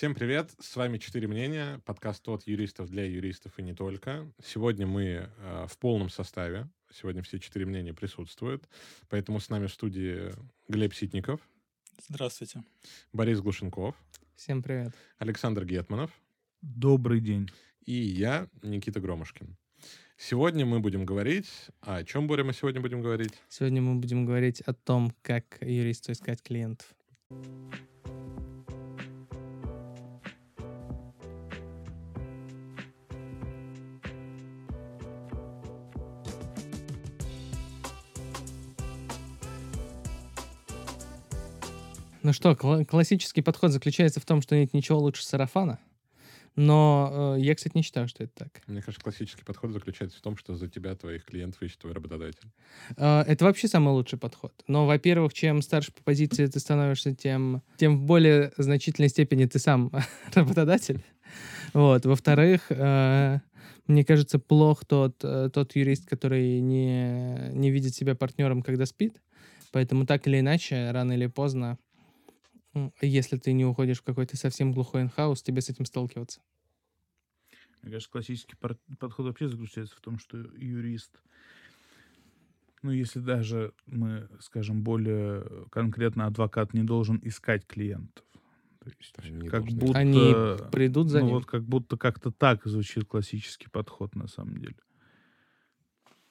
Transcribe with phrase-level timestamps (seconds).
[0.00, 0.50] Всем привет!
[0.58, 4.26] С вами «Четыре мнения», подкаст от юристов для юристов и не только.
[4.42, 6.70] Сегодня мы э, в полном составе.
[6.90, 8.66] Сегодня все четыре мнения присутствуют.
[9.10, 10.32] Поэтому с нами в студии
[10.68, 11.46] Глеб Ситников.
[12.08, 12.64] Здравствуйте.
[13.12, 13.94] Борис Глушенков.
[14.36, 14.94] Всем привет.
[15.18, 16.10] Александр Гетманов.
[16.62, 17.50] Добрый день.
[17.84, 19.54] И я, Никита Громушкин.
[20.16, 21.50] Сегодня мы будем говорить...
[21.82, 23.34] А о чем, Боря, мы сегодня будем говорить?
[23.50, 26.86] Сегодня мы будем говорить о том, как юристу искать клиентов.
[42.30, 45.80] Ну что, кла- классический подход заключается в том, что нет ничего лучше сарафана.
[46.54, 48.62] Но э, я, кстати, не считаю, что это так.
[48.68, 52.48] Мне кажется, классический подход заключается в том, что за тебя твоих клиентов ищет твой работодатель.
[52.96, 54.52] Э, это вообще самый лучший подход.
[54.68, 59.58] Но, во-первых, чем старше по позиции ты становишься, тем, тем в более значительной степени ты
[59.58, 59.90] сам
[60.32, 61.02] работодатель.
[61.72, 62.06] Вот.
[62.06, 63.40] Во-вторых, э,
[63.88, 69.20] мне кажется, плох тот, э, тот юрист, который не, не видит себя партнером, когда спит.
[69.72, 71.76] Поэтому так или иначе, рано или поздно,
[73.00, 76.40] если ты не уходишь в какой-то совсем глухой инхаус, тебе с этим сталкиваться.
[77.82, 81.20] Мне кажется, классический подход вообще заключается в том, что юрист,
[82.82, 88.24] ну, если даже мы скажем более конкретно, адвокат не должен искать клиентов.
[88.80, 89.98] То есть, Они как будто...
[89.98, 90.34] Они
[90.72, 91.34] придут за ну, ним.
[91.34, 94.76] вот как будто как-то так звучит классический подход на самом деле.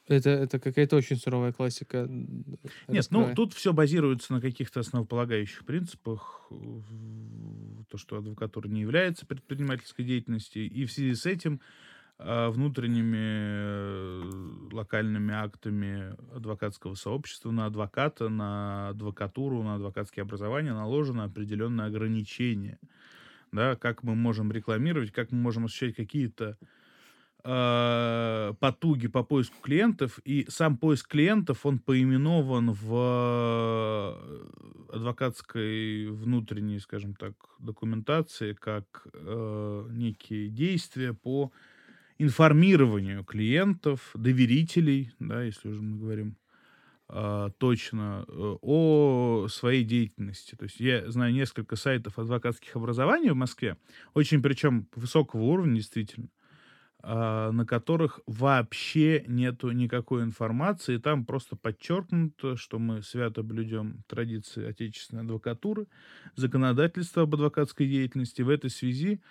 [0.09, 1.97] Это, это какая-то очень суровая классика.
[1.99, 2.57] м,
[2.88, 6.47] Нет, ну тут все базируется на каких-то основополагающих принципах.
[7.89, 11.61] То, что адвокатура не является предпринимательской деятельностью, и в связи с этим
[12.19, 14.31] а, внутренними э,
[14.73, 22.80] локальными актами адвокатского сообщества на адвоката, на адвокатуру, на адвокатские образования наложено определенное ограничение.
[23.52, 26.65] Да, как мы можем рекламировать, как мы можем осуществлять какие-то э,
[27.42, 32.94] потуги по поиску клиентов, и сам поиск клиентов, он поименован в
[34.92, 41.52] э, адвокатской внутренней, скажем так, документации как э, некие действия по
[42.17, 46.36] информированию клиентов, доверителей, да, если уже мы говорим
[47.11, 50.55] а, точно, э, о своей деятельности.
[50.55, 53.78] То есть я знаю несколько сайтов адвокатских образований в Москве,
[54.14, 56.28] очень причем высокого уровня действительно,
[57.02, 60.98] на которых вообще нету никакой информации.
[60.98, 65.87] Там просто подчеркнуто, что мы свято блюдем традиции отечественной адвокатуры,
[66.36, 68.42] законодательство об адвокатской деятельности.
[68.42, 69.21] В этой связи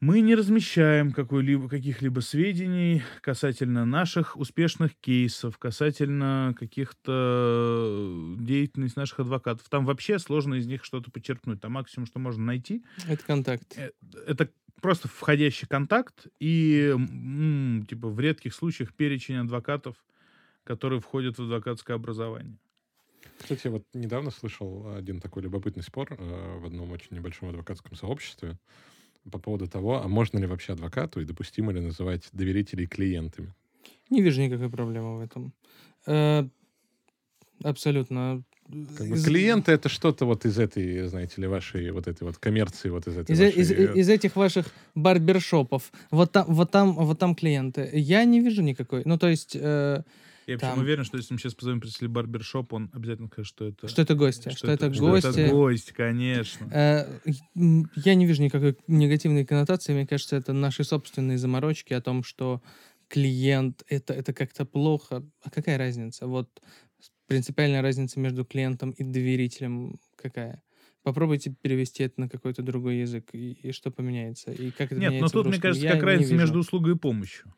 [0.00, 9.68] мы не размещаем какой-либо, каких-либо сведений касательно наших успешных кейсов, касательно каких-то деятельности наших адвокатов.
[9.68, 11.60] Там вообще сложно из них что-то подчеркнуть.
[11.60, 13.76] Там максимум, что можно найти, Это контакт.
[13.76, 13.90] э,
[14.26, 14.50] это
[14.82, 19.96] просто входящий контакт и, м, типа, в редких случаях перечень адвокатов,
[20.64, 22.58] которые входят в адвокатское образование.
[23.38, 27.96] Кстати, я вот недавно слышал один такой любопытный спор э, в одном очень небольшом адвокатском
[27.96, 28.58] сообществе
[29.30, 33.54] по поводу того, а можно ли вообще адвокату и допустимо ли называть доверителей клиентами.
[34.10, 35.52] Не вижу никакой проблемы в этом.
[36.06, 36.44] Э,
[37.62, 38.42] абсолютно.
[38.96, 42.38] Как бы Из- клиенты это что-то вот из этой, знаете ли, вашей вот этой вот
[42.38, 45.92] коммерции, вот из этой Из, вашей, из- э, из этих ваших барбершопов.
[46.10, 47.90] Вот там, вот там, вот там клиенты.
[47.92, 49.02] Я не вижу никакой.
[49.04, 50.02] Ну, то есть, э,
[50.48, 50.80] Я Там.
[50.80, 53.86] уверен, что если мы сейчас позовем представителя барбершоп, он обязательно скажет, что это...
[53.86, 55.28] что это гости, что, это, что гости.
[55.28, 56.68] это гость, конечно.
[56.72, 57.06] Э,
[57.54, 59.92] Я не вижу никакой негативной коннотации.
[59.94, 62.60] Мне кажется, это наши собственные заморочки о том, что
[63.08, 65.22] клиент это, это как-то плохо.
[65.44, 66.26] А какая разница?
[66.26, 66.48] Вот
[67.26, 70.62] принципиальная разница между клиентом и доверителем какая?
[71.02, 74.52] Попробуйте перевести это на какой-то другой язык, и, и что поменяется?
[74.52, 76.94] И как это Нет, но меняется в тут, мне кажется, Я как разница между услугой
[76.94, 77.52] и помощью.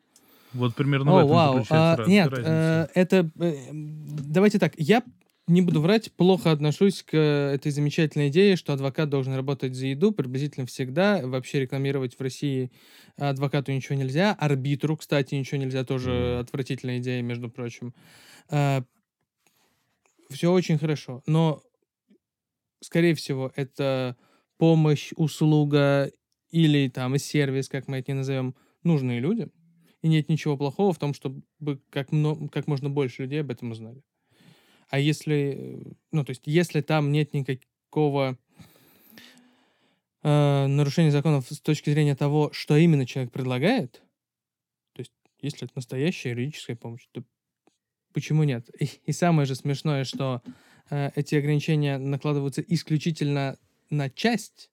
[0.53, 1.53] Вот примерно в О, этом вау.
[1.59, 2.89] заключается А, нет, разница.
[2.95, 3.31] э, это...
[3.39, 4.73] э, давайте так.
[4.77, 5.03] Я
[5.47, 10.11] не буду врать, плохо отношусь к этой замечательной идее, что адвокат должен работать за еду
[10.11, 11.21] приблизительно всегда.
[11.23, 12.71] Вообще рекламировать в России
[13.17, 14.33] адвокату ничего нельзя.
[14.33, 15.83] Арбитру, кстати, ничего нельзя.
[15.83, 16.39] Тоже Мгм.
[16.39, 17.93] отвратительная идея, между прочим.
[20.29, 21.61] Все очень хорошо, но,
[22.81, 24.17] скорее всего, это
[24.57, 26.11] помощь, услуга
[26.49, 29.51] или там сервис, как мы это не назовем, нужные людям.
[30.01, 31.43] И нет ничего плохого в том, чтобы
[31.89, 34.03] как, мно- как можно больше людей об этом узнали.
[34.89, 38.37] А если, ну, то есть, если там нет никакого
[40.21, 44.03] э, нарушения законов с точки зрения того, что именно человек предлагает,
[44.93, 45.11] то есть,
[45.41, 47.23] если это настоящая юридическая помощь, то
[48.15, 48.69] почему нет?
[48.79, 50.41] И, и самое же смешное, что
[50.89, 53.57] э, эти ограничения накладываются исключительно
[53.89, 54.71] на часть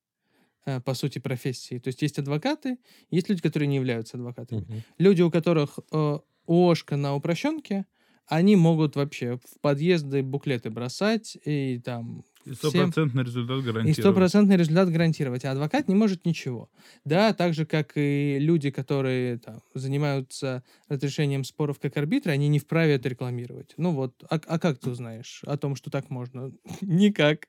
[0.64, 1.78] э, по сути, профессии.
[1.78, 2.78] То есть есть адвокаты,
[3.10, 4.60] есть люди, которые не являются адвокатами.
[4.60, 4.82] Мгм.
[4.98, 7.84] Люди, у которых э, ООшка на упрощенке,
[8.26, 13.94] они могут вообще в подъезды буклеты бросать и там И всем- стопроцентный результат и гарантирован.
[13.94, 15.44] стопроцентный результат гарантировать.
[15.44, 16.70] А адвокат не может ничего.
[17.04, 22.58] Да, так же, как и люди, которые там, занимаются разрешением споров как арбитры, они не
[22.58, 23.74] вправе это рекламировать.
[23.76, 26.52] Ну вот, а, а как ты узнаешь о том, что так можно?
[26.80, 27.46] Никак.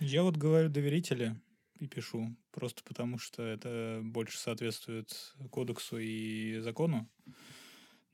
[0.00, 1.36] Я вот говорю доверители
[1.78, 7.08] и пишу, просто потому что это больше соответствует кодексу и закону.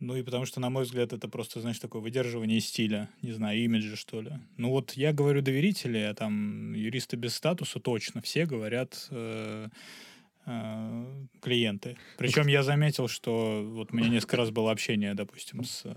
[0.03, 3.61] Ну и потому что, на мой взгляд, это просто, знаешь, такое выдерживание стиля, не знаю,
[3.61, 4.33] имиджа, что ли.
[4.57, 9.69] Ну вот я говорю доверители, а там юристы без статуса точно все говорят э,
[10.47, 11.97] э, клиенты.
[12.19, 15.95] Причем я заметил, что вот у меня несколько раз было общение, допустим, с э,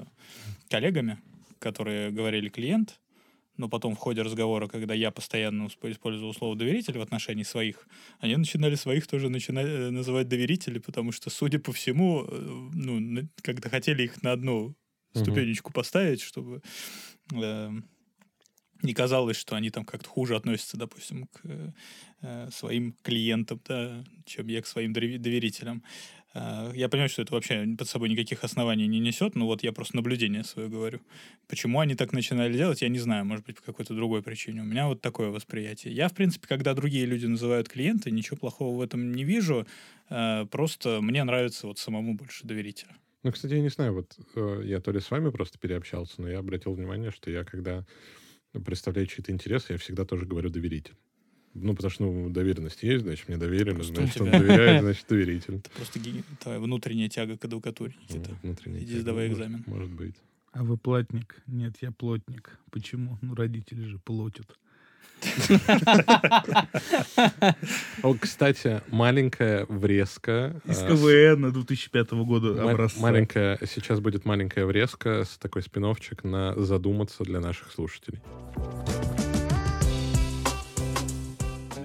[0.69, 1.17] коллегами,
[1.57, 2.99] которые говорили клиент,
[3.57, 7.87] но потом в ходе разговора, когда я постоянно использовал слово доверитель в отношении своих,
[8.19, 13.27] они начинали своих тоже начинать э, называть доверители, потому что, судя по всему, э, ну,
[13.41, 14.75] как-то хотели их на одну
[15.13, 16.61] ступенечку поставить, чтобы
[17.33, 17.71] э,
[18.81, 21.73] не казалось, что они там как-то хуже относятся, допустим, к
[22.21, 25.83] э, своим клиентам, да, чем я к своим довери- доверителям.
[26.35, 29.71] Э, Я понимаю, что это вообще под собой никаких оснований не несет, но вот я
[29.71, 30.99] просто наблюдение свое говорю.
[31.47, 34.61] Почему они так начинали делать, я не знаю, может быть, по какой-то другой причине.
[34.61, 35.93] У меня вот такое восприятие.
[35.93, 39.65] Я, в принципе, когда другие люди называют клиенты, ничего плохого в этом не вижу,
[40.09, 42.97] э, просто мне нравится вот самому больше доверителя.
[43.23, 46.29] Ну, кстати, я не знаю, вот э, я то ли с вами просто переобщался, но
[46.29, 47.85] я обратил внимание, что я, когда
[48.65, 50.95] представляю чьи-то интересы, я всегда тоже говорю доверитель.
[51.55, 55.55] Ну, потому что, ну, доверенность есть, значит, мне доверено, Просто значит, он доверяет, значит, доверитель.
[55.55, 55.99] Это просто
[56.41, 58.35] твоя внутренняя тяга к адвокатуре, Никита.
[58.43, 59.63] внутренний Иди сдавай может- экзамен.
[59.65, 60.15] Может быть.
[60.51, 61.41] А вы платник?
[61.47, 62.59] Нет, я плотник.
[62.71, 63.17] Почему?
[63.21, 64.47] Ну, родители же платят.
[68.03, 70.61] О, кстати, маленькая врезка.
[70.65, 72.99] Из э, КВН 2005 года образца.
[73.01, 78.19] Маленькая, сейчас будет маленькая врезка с такой спиновчик на задуматься для наших слушателей.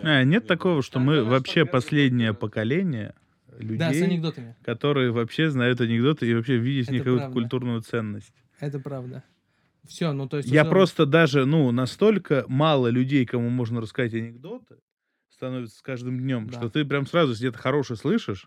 [0.02, 3.14] А, нет такого, что мы вообще последнее поколение
[3.58, 4.56] людей, Да, с анекдотами.
[4.64, 8.34] которые вообще знают анекдоты и вообще видят в них какую-то культурную ценность.
[8.58, 9.22] Это правда.
[9.86, 10.48] Все, ну то есть...
[10.48, 14.76] Я условно, просто даже, ну, настолько мало людей, кому можно рассказать анекдоты,
[15.30, 16.58] становится с каждым днем, Да.
[16.58, 18.46] что ты прям сразу, это хороший слышишь,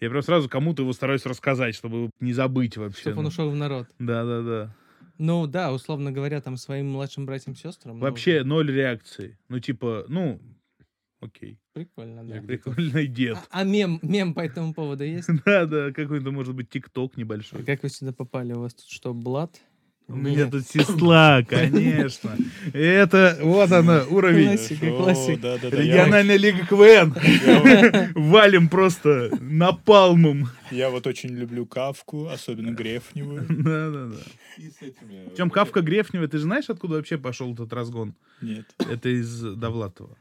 [0.00, 3.02] я прям сразу кому-то его стараюсь рассказать, чтобы не забыть вообще.
[3.02, 3.28] Чтоб он ну.
[3.28, 3.86] ушел в народ.
[3.98, 4.74] Да-да-да.
[5.18, 7.98] Ну да, условно говоря, там своим младшим братьям сестрам.
[7.98, 9.38] ну, Вообще ноль реакции.
[9.50, 10.40] Ну, типа, ну,
[11.20, 11.58] окей.
[11.72, 12.40] Прикольно, да.
[12.42, 13.36] Прикольный дед.
[13.50, 15.28] А, а мем, мем по этому поводу есть?
[15.44, 17.64] Да-да, какой-то, может быть, тикток небольшой.
[17.64, 18.52] Как вы сюда попали?
[18.52, 19.60] У вас тут что, блат?
[20.10, 22.36] У меня тут сестла, конечно.
[22.72, 24.56] Это, вот она, уровень.
[24.56, 25.58] Классика, классика.
[25.70, 27.14] Региональная лига КВН.
[28.16, 30.48] Валим просто напалмом.
[30.72, 33.46] я вот очень люблю кавку, особенно грефневую.
[33.48, 34.16] Да-да-да.
[35.30, 38.14] Причем Кавка Грефнева, ты же знаешь, откуда вообще пошел этот разгон?
[38.42, 38.66] Нет.
[38.78, 40.16] Это из Довлатова.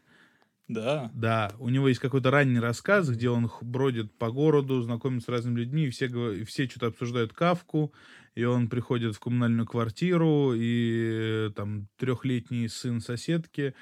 [0.69, 1.12] Да.
[1.16, 5.60] Да, у него есть какой-то ранний рассказ, где он бродит по городу, знакомится с разными
[5.60, 7.92] людьми, и все, и все что-то обсуждают Кавку,
[8.36, 13.74] и он приходит в коммунальную квартиру, и э, там трехлетний сын соседки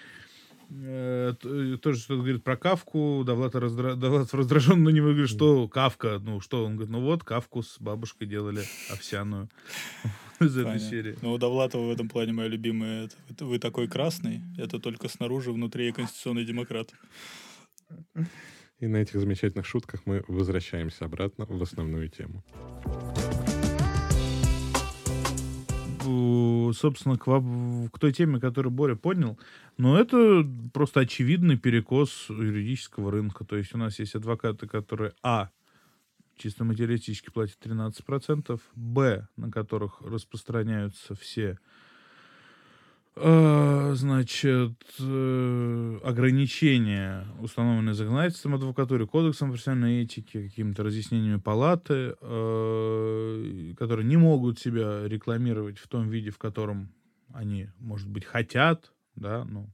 [0.70, 3.96] тоже что-то говорит про Кавку, Довлатов, раздра...
[3.96, 7.80] Довлатов раздражен на него говорит, что Кавка, ну что, он говорит, ну вот, Кавку с
[7.80, 9.50] бабушкой делали овсяную
[10.40, 11.16] из этой серии.
[11.22, 13.06] Ну, у Довлатова в этом плане моя любимая.
[13.30, 16.94] это «Вы- Вы такой красный, это только снаружи, внутри я конституционный демократ.
[18.80, 22.44] И на этих замечательных шутках мы возвращаемся обратно в основную тему.
[26.74, 29.38] Собственно, к, к той теме, которую Боря поднял,
[29.78, 33.46] но это просто очевидный перекос юридического рынка.
[33.46, 35.50] То есть у нас есть адвокаты, которые, а,
[36.38, 41.60] чисто материалистически платят 13%, б, на которых распространяются все
[43.20, 54.06] э, значит, э, ограничения, установленные законодательством адвокатуры, кодексом профессиональной этики, какими-то разъяснениями палаты, э, которые
[54.06, 56.94] не могут себя рекламировать в том виде, в котором
[57.34, 59.70] они, может быть, хотят, да, ну.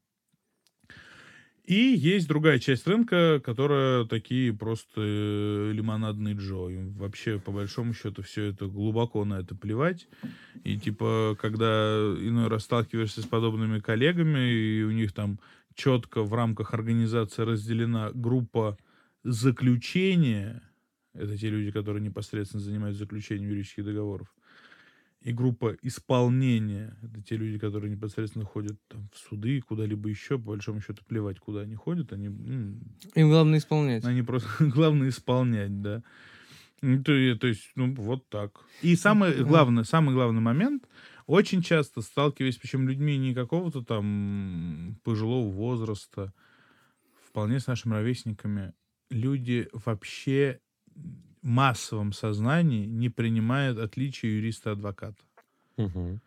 [1.65, 6.67] И есть другая часть рынка, которая такие просто э, лимонадные Джо.
[6.67, 10.09] Им вообще, по большому счету, все это глубоко на это плевать.
[10.65, 15.39] И типа, когда иной раз сталкиваешься с подобными коллегами, и у них там
[15.73, 18.77] четко в рамках организации разделена группа
[19.23, 20.61] заключения,
[21.13, 24.27] это те люди, которые непосредственно занимаются заключением юридических договоров,
[25.23, 26.97] и группа исполнения.
[27.01, 30.37] Это те люди, которые непосредственно ходят там, в суды, куда-либо еще.
[30.37, 32.11] По большому счету плевать, куда они ходят.
[32.11, 32.81] Они, м,
[33.15, 34.03] Им главное исполнять.
[34.03, 36.03] они просто главное исполнять, да.
[36.81, 38.65] Ну, То, то есть, ну, вот так.
[38.81, 40.83] И самый главный, самый главный момент,
[41.27, 46.33] очень часто сталкиваясь, причем людьми не какого-то там пожилого возраста,
[47.25, 48.73] вполне с нашими ровесниками,
[49.09, 50.59] люди вообще
[51.43, 55.21] массовом сознании не принимают отличия юриста-адвоката.
[55.77, 56.21] Мгм.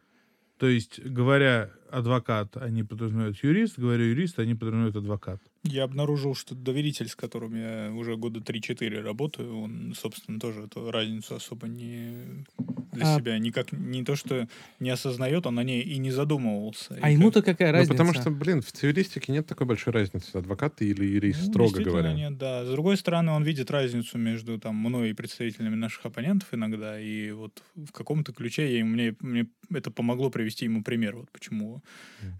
[0.58, 5.40] То есть, говоря адвокат, они подразумевают юрист, говоря юрист, они подразумевают адвокат.
[5.62, 10.90] Я обнаружил, что доверитель, с которым я уже года 3-4 работаю, он, собственно, тоже эту
[10.90, 12.44] разницу особо не
[12.92, 14.48] для А- себя никак не то, что
[14.80, 16.96] не осознает, он о ней и не задумывался.
[17.02, 17.92] А И ему-то как- какая Ну, разница?
[17.94, 22.02] потому что, блин, в цивилистике нет такой большой разницы, адвокат или юрист, Ну, строго действительно
[22.02, 22.14] говоря.
[22.14, 22.64] Нет, да.
[22.64, 27.32] С другой стороны, он видит разницу между там, мной и представителями наших оппонентов иногда, и
[27.32, 31.75] вот в каком-то ключе я, ему- мне, мне это помогло привести ему пример, вот почему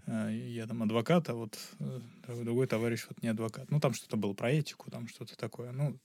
[0.05, 1.99] э, я там адвокат, а вот э,
[2.43, 3.71] другой товарищ вот не адвокат.
[3.71, 5.71] Ну, там что-то было про этику, там что-то такое.
[5.71, 5.99] Ну,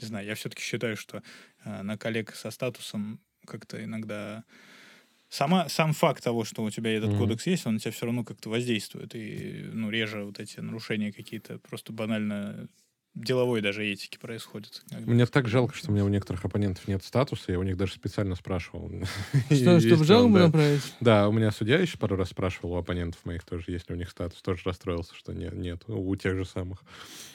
[0.00, 1.22] не знаю, я все-таки считаю, что
[1.64, 4.44] э, на коллег со статусом как-то иногда
[5.28, 7.18] сама, сам факт того, что у тебя этот Мгм.
[7.18, 9.14] кодекс есть, он на тебя все равно как-то воздействует.
[9.14, 12.68] И, ну, реже вот эти нарушения какие-то просто банально
[13.14, 14.82] деловой даже этики происходят.
[14.88, 17.76] Когда- Мне так жалко, что у меня у некоторых оппонентов нет статуса, я у них
[17.76, 18.90] даже специально спрашивал.
[19.50, 20.46] Что, чтобы жалобу он, да.
[20.46, 20.82] направить?
[21.00, 23.98] Да, у меня судья еще пару раз спрашивал у оппонентов моих тоже, есть ли у
[23.98, 24.40] них статус.
[24.40, 26.82] Тоже расстроился, что нет, нет у тех же самых.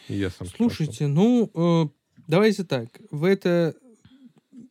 [0.07, 0.69] И я сам спрашивал.
[0.71, 1.85] Слушайте, ну, э,
[2.27, 2.89] давайте так.
[3.11, 3.75] Вы это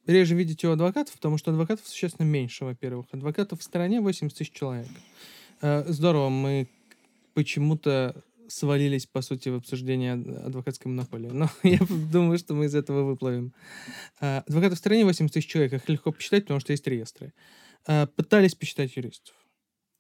[0.07, 3.07] реже видите у адвокатов, потому что адвокатов существенно меньше, во-первых.
[3.13, 4.89] Адвокатов в стране 80 тысяч человек.
[5.63, 6.69] Э, здорово, мы
[7.35, 8.15] почему-то
[8.49, 11.29] свалились, по сути, в обсуждение ад- адвокатской монополии.
[11.29, 11.79] Но я
[12.13, 13.53] думаю, что мы из этого выплывем.
[14.21, 15.73] Э, Адвокатов в стране 80 тысяч человек.
[15.75, 17.33] Их легко посчитать, потому что есть реестры.
[17.87, 19.35] Э, Пытались посчитать юристов.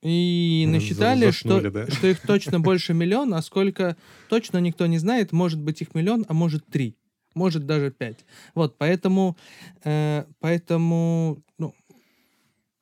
[0.02, 1.90] И насчитали, что, да?
[1.90, 3.96] что их точно больше миллиона, а сколько
[4.28, 5.32] точно никто не знает.
[5.32, 6.96] Может быть их миллион, а может три.
[7.34, 8.24] Может даже пять.
[8.54, 9.36] Вот, поэтому,
[9.84, 11.74] э, поэтому ну,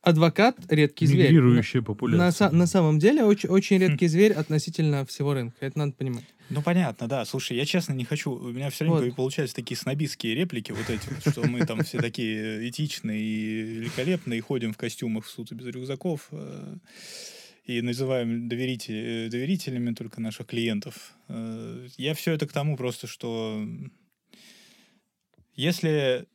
[0.04, 1.26] адвокат— редкий зверь.
[1.32, 2.48] Мигрирующая На, популяция.
[2.48, 5.56] са- на самом деле очень, очень редкий зверь относительно всего рынка.
[5.60, 6.24] Это надо понимать.
[6.50, 7.24] Ну, понятно, да.
[7.24, 8.30] Слушай, я честно не хочу...
[8.32, 9.16] У меня все время Вот.
[9.16, 14.38] получаются такие снобистские реплики, вот эти вот, что мы там все такие этичные и великолепные,
[14.38, 16.76] и ходим в костюмах в суд и без рюкзаков, э,
[17.64, 21.14] и называем доверите- э, доверителями только наших клиентов.
[21.28, 23.66] Э, Я все это к тому просто, что
[25.56, 26.26] если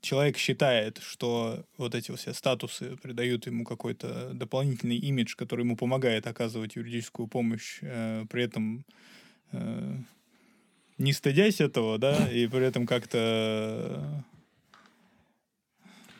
[0.00, 6.26] человек считает, что вот эти все статусы придают ему какой-то дополнительный имидж, который ему помогает
[6.26, 8.84] оказывать юридическую помощь, э, при этом
[9.52, 9.96] э,
[10.98, 14.24] не стыдясь этого, да, и при этом как-то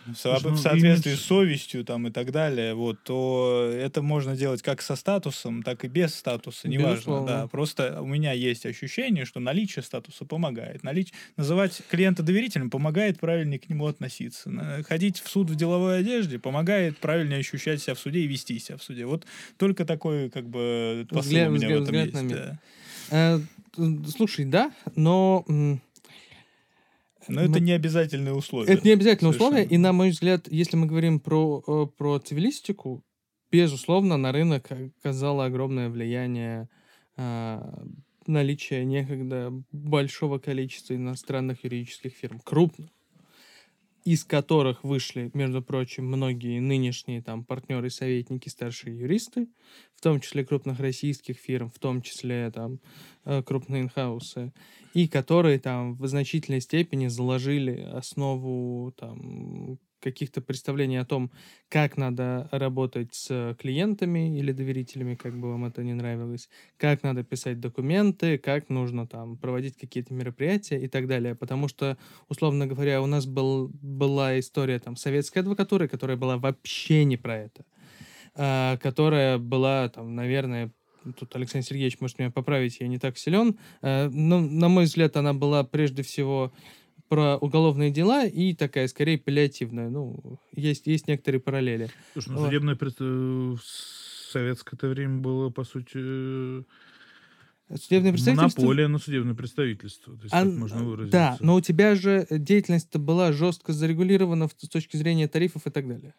[0.07, 3.71] в, со- Слушай, ну, в соответствии имидж- с совестью там и так далее, вот, то
[3.75, 7.27] это можно делать как со статусом, так и без статуса, неважно, Безусловно.
[7.27, 7.47] да.
[7.49, 10.83] Просто у меня есть ощущение, что наличие статуса помогает.
[10.83, 11.13] Налич...
[11.37, 14.85] Называть клиента доверителем помогает правильнее к нему относиться.
[14.89, 18.77] Ходить в суд в деловой одежде помогает правильнее ощущать себя в суде и вести себя
[18.79, 19.07] в суде.
[19.07, 19.25] Вот
[19.59, 22.59] только такой, как бы, посыл Взгляд- у меня взгляд- в этом взгляд есть.
[23.11, 23.41] да.
[23.79, 25.45] Э, слушай, да, но
[27.29, 28.75] Но это Ну, не обязательное условие.
[28.75, 33.05] Это не обязательно условие, и на мой взгляд, если мы говорим про, э, про цивилистику,
[33.51, 34.69] безусловно, на рынок
[35.01, 36.69] оказало огромное влияние
[37.17, 37.83] а,
[38.27, 42.91] наличие некогда большого количества иностранных юридических фирм, крупных,
[44.07, 49.49] из которых вышли, между прочим, многие нынешние там партнеры, советники, старшие юристы,
[49.97, 52.79] в том числе крупных российских фирм, в том числе там
[53.25, 54.53] э, крупные инхаусы,
[54.95, 61.31] и которые там в значительной степени заложили основу там каких-то представлений о том,
[61.69, 67.25] как надо работать с клиентами или доверителями, как бы вам это не нравилось, как надо
[67.25, 71.35] писать документы, как нужно там проводить какие-то мероприятия и так далее.
[71.35, 71.97] Потому что,
[72.29, 77.37] условно говоря, у нас был, была история там советской адвокатуры, которая была вообще не про
[77.37, 77.65] это,
[78.35, 80.73] а, которая была там, наверное,
[81.13, 85.17] тут Александр Сергеевич может меня поправить, я не так силен, э, но, на мой взгляд,
[85.17, 86.53] она была прежде всего
[87.09, 89.89] про уголовные дела и такая, скорее, паллиативная.
[89.89, 91.89] Ну, есть, есть некоторые параллели.
[92.13, 92.47] Слушай, ну, Вот.
[92.47, 93.61] судебное пред- э, в
[94.33, 96.63] советское время было, по сути, э,
[97.75, 98.61] Судебное представительство...
[98.61, 100.17] монополия на судебное представительство.
[100.17, 101.11] То есть, А, так можно выразиться.
[101.19, 105.89] Да, но у тебя же деятельность-то была жестко зарегулирована с точки зрения тарифов и так
[105.89, 106.15] далее.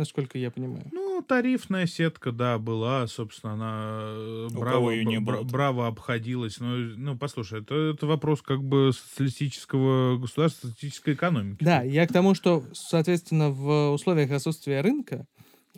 [0.00, 0.86] Насколько я понимаю.
[0.92, 5.52] Ну, тарифная сетка, да, была, собственно, она э, У браво, не бра- было-то?
[5.52, 6.58] браво обходилась.
[6.58, 11.62] Ну, ну, послушай, это, это вопрос как бы социалистического государства, социалистической экономики.
[11.62, 15.26] Да, я к тому, что, соответственно, в условиях отсутствия рынка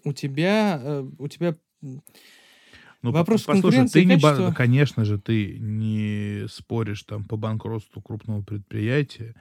[0.04, 1.56] у тебя, э, у тебя
[3.02, 4.54] Ну, Вопрос по- послушай, ты не, ба- качества.
[4.56, 9.34] конечно же, ты не споришь там по банкротству крупного предприятия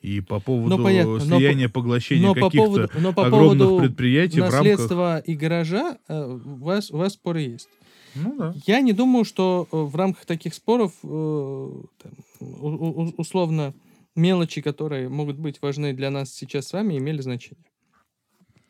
[0.00, 3.66] и по поводу понятно, но по- слияния, поглощения но по каких-то поводу, но по огромных
[3.66, 4.58] поводу предприятий в рамках...
[4.58, 7.68] наследства и гаража э, у вас, у вас споры есть.
[8.14, 8.54] Ну да.
[8.66, 11.70] Я не думаю, что э, в рамках таких споров э,
[12.02, 13.74] там, условно
[14.14, 17.64] мелочи, которые могут быть важны для нас сейчас с вами, имели значение.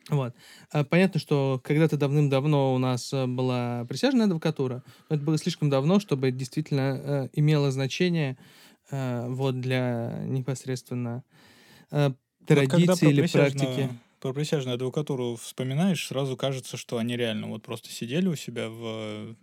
[0.08, 0.34] Вот.
[0.72, 5.70] А Понятно, что когда-то давным-давно у нас э, была присяжная адвокатура, но это было слишком
[5.70, 8.38] давно, чтобы действительно э, имело значение
[8.90, 11.24] э, вот для непосредственно
[11.90, 13.90] Вот традиции про или практики.
[14.20, 19.36] Про присяжную адвокатуру вспоминаешь, сразу кажется, что они реально вот просто сидели у себя в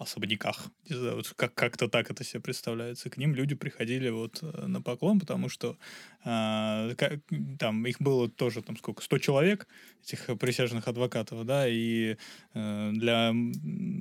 [0.00, 0.66] особняках.
[0.88, 3.10] Не знаю, вот как- как-то так это себе представляется.
[3.10, 5.76] К ним люди приходили вот э, на поклон, потому что
[6.24, 7.20] ка-
[7.58, 9.66] там их было тоже там сколько, 100 человек,
[10.04, 12.16] этих э, присяжных адвокатов, да, и
[12.54, 13.32] э, для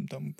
[0.10, 0.36] там,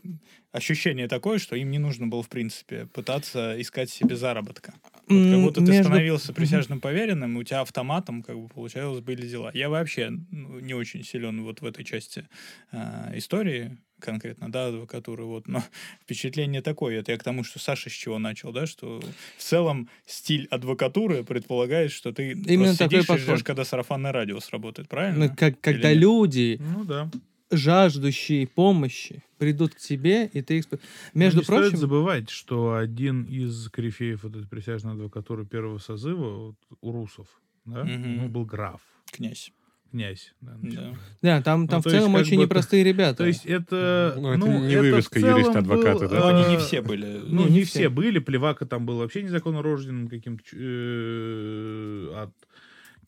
[0.52, 4.74] ощущение такое, что им не нужно было, в принципе, пытаться искать себе заработка.
[5.08, 6.36] Вот как будто ты между- становился Мгм.
[6.36, 9.52] присяжным поверенным, и у тебя автоматом, как бы, получалось, были дела.
[9.54, 12.28] Я вообще ну, не очень силен вот в этой части
[12.72, 15.64] а, истории конкретно, да, адвокатуры, вот, но
[16.04, 19.00] впечатление такое, это я к тому, что Саша с чего начал, да, что
[19.38, 23.44] в целом стиль адвокатуры предполагает, что ты Именно просто такой сидишь и ждешь, подход.
[23.46, 25.30] когда сарафанное радио сработает, Ну, правильно?
[25.36, 26.00] как, когда нет?
[26.00, 27.10] люди, Ну да.
[27.52, 30.66] жаждущие помощи, придут к тебе, и ты их...
[31.14, 36.48] Между не стоит прочим, забывать, что один из корифеев вот этой присяжной адвокатуры первого созыва,
[36.48, 37.28] вот, у русов,
[37.66, 38.24] да, Мгм.
[38.24, 39.52] он был граф, Князь.
[39.92, 40.34] Князь.
[40.42, 40.94] Да, Да.
[41.22, 43.18] да, там, Ну, там в то есть целом как очень бы- непростые ребята.
[43.18, 44.14] То есть это...
[44.18, 45.20] Ну, это не в вывеска
[45.62, 46.20] был, да?
[46.20, 47.22] Но они не все были.
[47.26, 47.80] Ну, Не, не, не все.
[47.80, 47.90] все.
[47.90, 48.20] были.
[48.20, 52.32] Плевака там был вообще незаконно рожденным каким-то э, от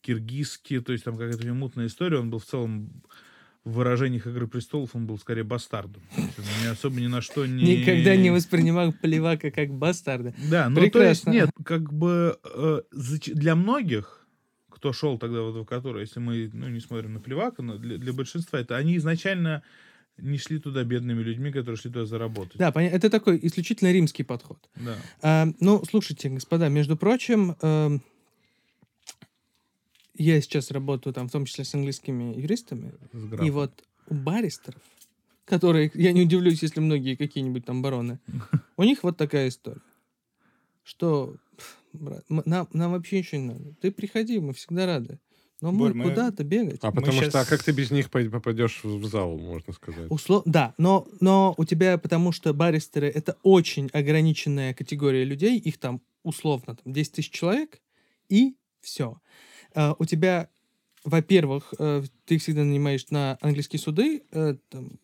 [0.00, 2.18] киргизски, то есть там какая-то мутная история.
[2.18, 2.90] Он был в целом
[3.64, 6.02] в выражениях «Игры престолов» он был скорее бастардом.
[6.16, 7.62] Есть он ни особо ни на что не...
[7.78, 10.34] Никогда не воспринимал Плевака как бастарда.
[10.50, 11.30] Да, ну то есть Прекрасно.
[11.30, 12.80] нет, как бы э,
[13.34, 14.21] для многих,
[14.82, 18.12] кто шел тогда в адвокатуру, если мы ну, не смотрим на Плевака, но для, для
[18.12, 19.62] большинства это они изначально
[20.16, 22.56] не шли туда бедными людьми, которые шли туда заработать.
[22.56, 24.58] Да, поня- это такой исключительно римский подход.
[24.74, 24.96] Да.
[25.22, 28.02] А, ну, слушайте, господа, между прочим, эм,
[30.16, 34.82] я сейчас работаю там, в том числе с английскими юристами, с и вот у баристеров,
[35.44, 38.18] которые, я не удивлюсь, если многие какие-нибудь там бароны,
[38.76, 39.80] у них вот такая история,
[40.82, 41.36] что
[41.92, 43.74] брат, нам, нам вообще ничего не надо.
[43.80, 45.18] Ты приходи, мы всегда рады.
[45.60, 46.80] Но мы Борь, мы- куда-то бегать.
[46.82, 50.10] А Мы потому что, а щас- как ты без них попадешь в зал, можно сказать?
[50.10, 50.42] Услов...
[50.44, 56.00] Да, но, но у тебя, потому что баристеры— это очень ограниченная категория людей, их там
[56.24, 57.80] условно там, 10 тысяч человек,
[58.28, 59.20] и все.
[59.98, 60.48] у тебя,
[61.04, 64.98] во-первых, э, ты их всегда нанимаешь на английские суды, э, там,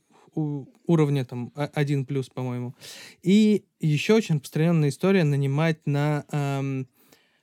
[0.86, 2.74] уровня там 1 плюс, по-моему.
[3.22, 6.88] И еще очень распространенная история нанимать на эм,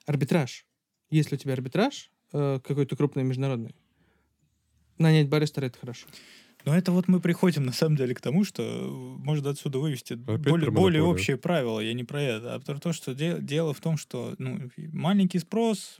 [0.05, 0.65] арбитраж.
[1.09, 3.75] Если у тебя арбитраж э, какой-то крупный международный,
[4.97, 6.07] нанять баристера— это хорошо.
[6.65, 8.87] Но это вот мы приходим на самом деле к тому, что э,
[9.23, 11.79] можно отсюда вывести Опять более, более общие правила.
[11.79, 15.39] Я не про это, а про то, что де- дело в том, что ну, маленький
[15.39, 15.99] спрос,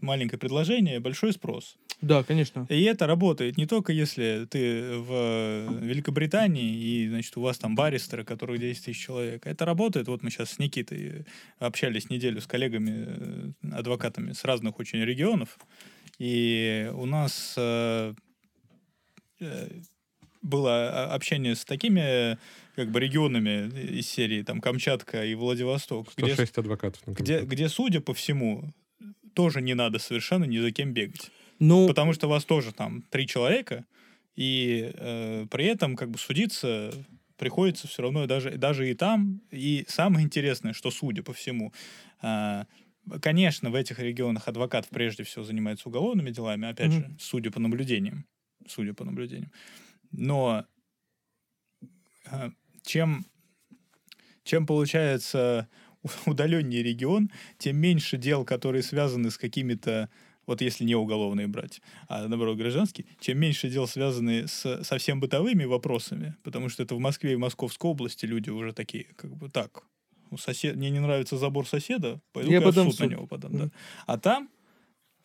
[0.00, 1.76] маленькое предложение, большой спрос.
[2.00, 2.66] Да, конечно.
[2.68, 8.24] И это работает не только если ты в Великобритании, и, значит, у вас там баристеры,
[8.24, 9.46] которых 10 тысяч человек.
[9.46, 10.08] Это работает.
[10.08, 11.24] Вот мы сейчас с Никитой
[11.58, 15.58] общались неделю с коллегами, э, адвокатами с разных очень регионов.
[16.18, 18.14] И у нас э,
[19.40, 19.68] э,
[20.42, 22.38] было общение с такими
[22.76, 27.06] как бы регионами из серии там Камчатка и Владивосток, где, 106 адвокатов.
[27.06, 28.72] на где, где, судя по всему,
[29.34, 31.30] тоже не надо совершенно ни за кем бегать.
[31.58, 33.84] Ну, Потому что у вас тоже там три человека,
[34.36, 36.92] и э, при этом как бы судиться
[37.36, 39.40] приходится все равно даже, даже и там.
[39.50, 41.72] И самое интересное, что судя по всему,
[42.22, 42.64] э,
[43.20, 47.02] конечно, в этих регионах адвокат прежде всего занимается уголовными делами, опять Мгм.
[47.10, 48.24] же, судя по наблюдениям.
[48.66, 49.50] Судя по наблюдениям.
[50.12, 50.64] Но
[52.30, 52.50] э,
[52.82, 53.24] чем,
[54.44, 55.68] чем получается
[56.26, 60.10] удаленнее регион, тем меньше дел, которые связаны с какими-то
[60.46, 65.64] вот если не уголовные брать, а наоборот гражданские, чем меньше дел связаны с совсем бытовыми
[65.64, 69.84] вопросами, потому что это в Москве и Московской области люди уже такие, как бы так,
[70.38, 70.76] сосед...
[70.76, 73.06] мне не нравится забор соседа, пойду Я в подам суд в суд.
[73.06, 73.52] на него подам.
[73.52, 73.64] Да.
[73.64, 73.72] Мгм.
[74.06, 74.53] А там в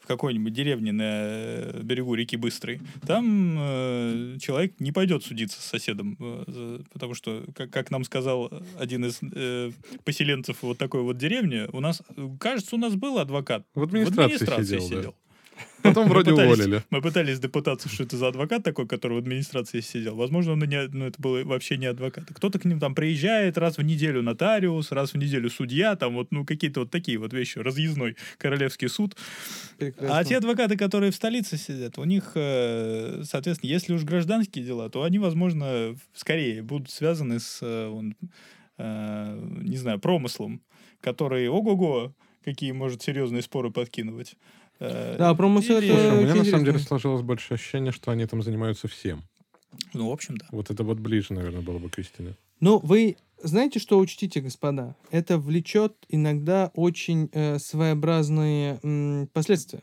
[0.10, 6.18] какой-нибудь деревне на э, берегу реки Быстрой, там э, человек не пойдет судиться с соседом,
[6.20, 9.72] э, потому что, как, как нам сказал один из э,
[10.04, 13.68] поселенцев вот такой вот деревни, у нас, э, кажется, у нас был адвокат.
[13.76, 14.46] В администрации
[14.80, 15.29] сидел, да.
[15.82, 16.84] Потом Мы вроде пытались- уволили.
[16.90, 20.16] Мы пытались допытаться, что это за адвокат такой, который в администрации сидел.
[20.16, 22.26] Возможно, он не, ну, это был вообще не адвокат.
[22.34, 26.32] Кто-то к ним там приезжает раз в неделю нотариус, раз в неделю судья, там вот,
[26.32, 29.16] ну, какие-то вот такие вот вещи, разъездной королевский суд.
[30.00, 34.90] А те адвокаты, которые в столице сидят, у них, э, соответственно, если уж гражданские дела,
[34.90, 38.16] то они, возможно, скорее будут связаны с, э, вон,
[38.78, 40.62] э, не знаю, промыслом,
[41.02, 44.36] который, ого-го, какие может серьезные споры подкинуть.
[44.80, 48.12] Э, Да, промысел или- это- Слушай, у меня на самом деле сложилось больше ощущение, что
[48.12, 49.24] они там занимаются всем.
[49.94, 50.46] Ну, в общем, да.
[50.52, 52.36] Вот это вот ближе, наверное, было бы к истине.
[52.60, 54.96] Ну, вы знаете, что учтите, господа?
[55.12, 59.82] Это влечет иногда очень э, своеобразные м, последствия.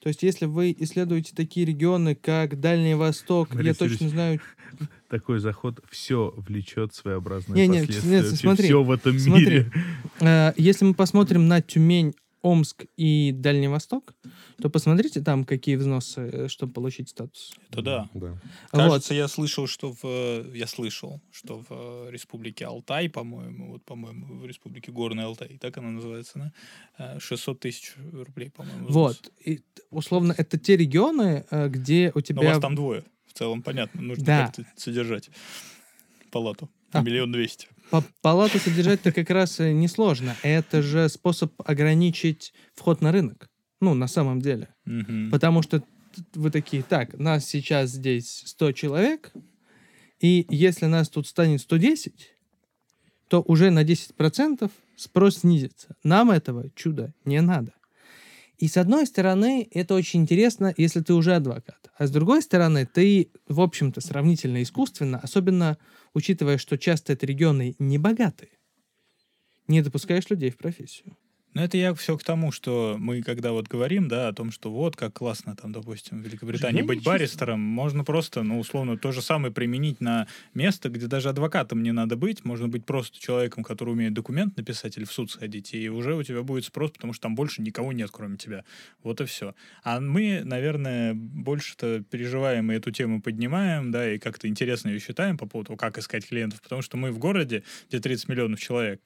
[0.00, 4.40] То есть, если вы исследуете такие регионы, как Дальний Восток, Борис я точно знаю...
[5.08, 8.10] Такой заход все влечет своеобразные Не, не, последствия.
[8.10, 9.44] нет, смотри, все в этом смотри.
[9.44, 9.72] мире.
[10.20, 14.14] Э, если мы посмотрим на Тюмень, Омск и Дальний Восток,
[14.60, 17.52] то посмотрите там, какие взносы, э, чтобы получить статус.
[17.70, 18.08] Это да.
[18.14, 18.30] Да.
[18.30, 18.40] Вот.
[18.72, 20.00] Кажется, я слышал, что в...
[20.04, 25.56] э, Я слышал, что в э, республике Алтай, по-моему, вот, по-моему, в республике Горный Алтай,
[25.58, 26.32] так она называется,
[26.98, 27.14] да?
[27.16, 28.88] Э, 600 тысяч рублей, по-моему.
[28.88, 29.18] взнос.
[29.22, 29.32] Вот.
[29.44, 32.40] И, условно, это те регионы, где у Но тебя...
[32.42, 33.04] у вас там двое.
[33.26, 34.02] В целом, понятно.
[34.02, 34.46] Нужно Да.
[34.46, 35.30] как-то содержать
[36.30, 36.68] палату.
[36.92, 37.00] А.
[37.02, 37.68] Миллион двести.
[38.22, 40.34] Палату содержать-то как раз э, несложно.
[40.42, 43.50] Это же способ ограничить вход на рынок.
[43.80, 44.68] Ну, на самом деле.
[44.84, 45.30] Мгм.
[45.30, 45.82] Потому что
[46.34, 49.32] вы такие, так, нас сейчас здесь 100 человек,
[50.20, 52.32] и если нас тут станет 110,
[53.28, 55.96] то уже на 10% спрос снизится.
[56.04, 57.72] Нам этого чуда не надо.
[58.58, 61.90] И с одной стороны, это очень интересно, если ты уже адвокат.
[61.98, 65.78] А с другой стороны, ты, в общем-то, сравнительно искусственно, особенно
[66.14, 68.50] учитывая, что часто это регионы небогатые,
[69.68, 71.16] не допускаешь людей в профессию.
[71.54, 74.70] Ну, это я все к тому, что мы, когда вот говорим, да, о том, что
[74.70, 77.18] вот как классно там, допустим, в Великобритании не быть чувствую.
[77.18, 81.92] баристером, можно просто, ну, условно, то же самое применить на место, где даже адвокатом не
[81.92, 85.90] надо быть, можно быть просто человеком, который умеет документ написать или в суд сходить, и
[85.90, 88.64] уже у тебя будет спрос, потому что там больше никого нет, кроме тебя.
[89.02, 89.54] Вот и все.
[89.84, 95.36] А мы, наверное, больше-то переживаем и эту тему поднимаем, да, и как-то интересно ее считаем
[95.36, 99.02] по поводу, как искать клиентов, потому что мы в городе, где 30 миллионов человек,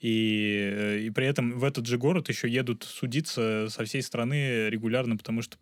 [0.00, 4.68] и, э, и при этом в этот же город еще едут судиться со всей страны
[4.68, 5.56] регулярно, потому что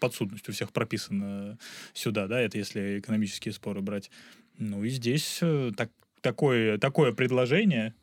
[0.00, 1.58] подсудность у всех прописана
[1.92, 4.10] сюда, да, это если экономические споры брать.
[4.58, 7.94] Ну и здесь э, так, такое, такое предложение,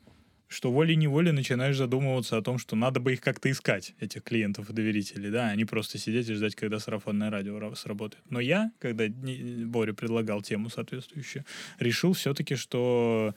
[0.48, 4.72] что волей-неволей начинаешь задумываться о том, что надо бы их как-то искать, этих клиентов и
[4.72, 8.24] доверителей, да, а не просто сидеть и ждать, когда сарафанное радио ра- сработает.
[8.30, 11.44] Но я, когда Боря предлагал тему соответствующую,
[11.78, 13.34] решил все-таки, что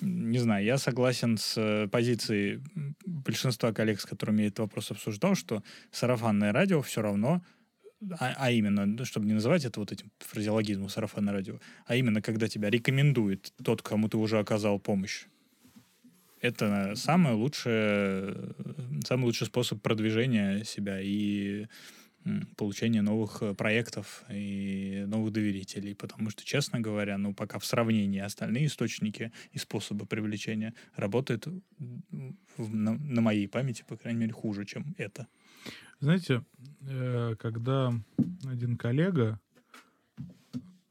[0.00, 2.60] не знаю, я согласен с э, позицией
[3.04, 7.42] большинства коллег, с которыми я этот вопрос обсуждал, что сарафанное радио все равно,
[8.18, 12.20] а, а именно, ну, чтобы не называть это вот этим фразеологизмом сарафанное радио, а именно
[12.20, 15.24] когда тебя рекомендует тот, кому ты уже оказал помощь.
[16.40, 18.52] Это самый лучший, э,
[19.06, 21.66] самый лучший способ продвижения себя и
[22.56, 25.94] получения новых э, проектов и новых доверителей.
[25.94, 31.46] Потому что, честно говоря, ну, пока в сравнении остальные источники и способы привлечения работают
[32.58, 35.26] на, на моей памяти, по крайней мере, хуже, чем это.
[36.00, 36.44] Знаете,
[36.80, 37.92] э, когда
[38.44, 39.40] один коллега,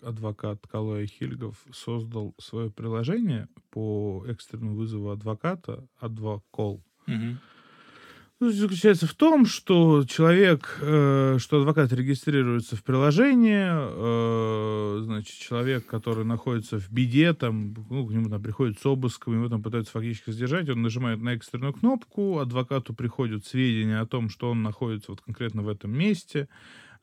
[0.01, 7.39] адвокат Калоя Хильгов, создал свое приложение по экстренному вызову адвоката «Адвокол», Мгм.
[8.39, 15.85] Ну, заключается в том, что человек, э, что адвокат регистрируется в приложении, э, значит, человек,
[15.85, 19.93] который находится в беде, там, ну, к нему там приходит с обыском, его там пытаются
[19.93, 25.11] фактически сдержать, он нажимает на экстренную кнопку, адвокату приходят сведения о том, что он находится
[25.11, 26.49] вот конкретно в этом месте,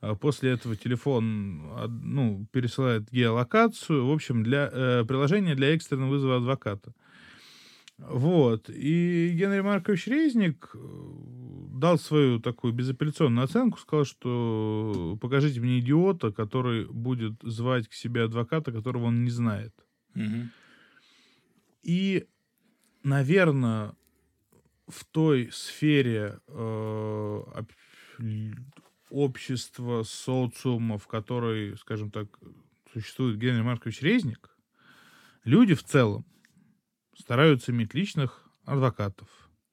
[0.03, 1.63] А После этого телефон
[2.03, 4.07] ну, пересылает геолокацию.
[4.07, 6.93] В общем, для, э, приложение для экстренного вызова адвоката.
[8.09, 8.71] Вот.
[8.71, 10.79] И Генрий Маркович Резник э,
[11.75, 18.25] дал свою такую безапелляционную оценку, сказал, что покажите мне идиота, который будет звать к себе
[18.25, 19.75] адвоката, которого он не знает.
[20.15, 20.51] Мгм.
[21.83, 22.27] И,
[23.03, 23.95] наверное,
[24.89, 27.43] в той сфере э,
[29.11, 32.29] общества, социума, в которой, скажем так,
[32.93, 34.51] существует Генрий Маркович Резник,
[35.45, 36.25] люди в целом
[37.21, 39.29] стараются иметь личных адвокатов,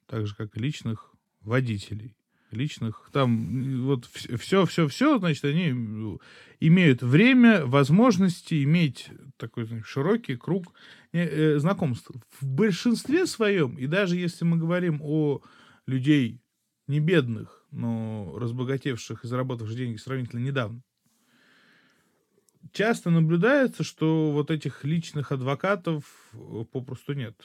[0.05, 2.15] так же, как и личных водителей.
[2.51, 6.19] личных, там вот все, все, все, значит, они
[6.59, 10.73] имеют время, возможности иметь такой знаешь, широкий круг
[11.11, 12.09] э, э, знакомств.
[12.39, 15.41] В большинстве своем, и даже если мы говорим о
[15.85, 16.41] людей
[16.87, 20.81] не бедных, но разбогатевших и заработавших деньги сравнительно недавно,
[22.71, 26.03] часто наблюдается, что вот этих личных адвокатов
[26.33, 27.35] э, попросту нет.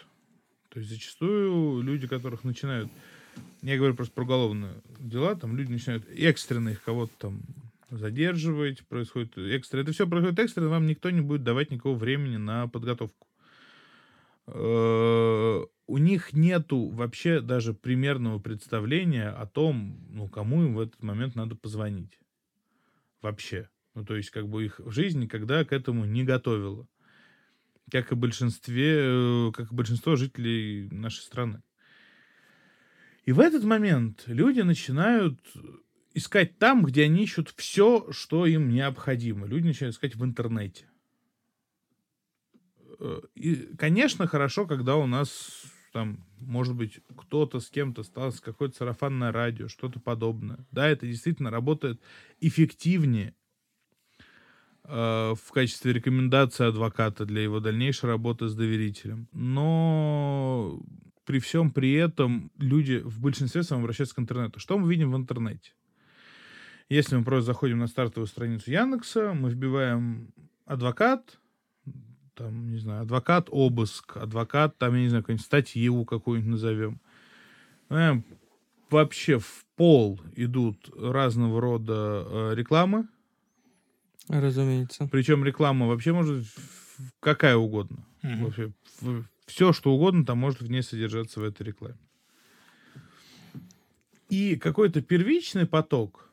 [0.68, 2.90] То есть зачастую люди, которых начинают
[3.62, 7.42] я говорю просто про уголовные дела, там люди начинают экстренно их кого-то там
[7.90, 9.82] задерживать, происходит экстренно.
[9.82, 13.28] Это все происходит экстренно, вам никто не будет давать никакого времени на подготовку.
[14.46, 21.02] Э, у них нету вообще даже примерного представления о том, ну, кому им в этот
[21.02, 22.18] момент надо позвонить.
[23.20, 23.68] Вообще.
[23.94, 26.88] Ну, то есть, как бы их жизнь никогда к этому не готовила.
[27.90, 31.62] Как и большинстве, э, как и большинство жителей нашей страны.
[33.24, 35.38] И в этот момент люди начинают
[36.14, 39.46] искать там, где они ищут все, что им необходимо.
[39.46, 40.88] Люди начинают искать в интернете.
[42.98, 48.40] Э, и, конечно, хорошо, когда у нас там, может быть, кто-то с кем-то стал с
[48.40, 50.66] какое-то сарафанное радио, что-то подобное.
[50.70, 52.00] Да, это действительно работает
[52.40, 53.34] эффективнее
[54.84, 59.28] в качестве рекомендации адвоката для его дальнейшей работы с доверителем.
[59.32, 60.80] Но
[61.24, 64.58] при всем при этом люди в большинстве своем обращаются к интернету.
[64.60, 65.72] Что мы видим в интернете?
[66.88, 70.32] Если мы просто заходим на стартовую страницу Яндекса, мы вбиваем
[70.66, 71.38] адвокат,
[72.34, 77.00] там, не знаю, адвокат обыск, адвокат, там, я не знаю, какую-нибудь статью какую-нибудь назовем.
[77.88, 78.22] Ну,
[78.90, 83.08] вообще в пол идут разного рода э, рекламы.
[84.28, 85.08] Разумеется.
[85.10, 86.46] Причем реклама вообще может
[87.20, 88.04] какая угодно.
[88.22, 88.44] Угу.
[88.44, 88.72] Вообще,
[89.46, 91.98] все, что угодно там может в ней содержаться в этой рекламе.
[94.28, 96.30] И какой-то первичный поток,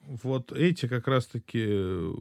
[0.00, 2.12] вот эти как раз-таки э,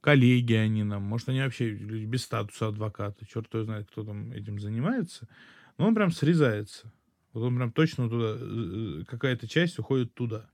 [0.00, 4.32] коллеги они нам, может, они вообще люди без статуса адвоката, черт его знает, кто там
[4.32, 5.28] этим занимается,
[5.76, 6.90] но он прям срезается.
[7.32, 10.48] Вот он прям точно туда, э, э, какая-то часть уходит туда.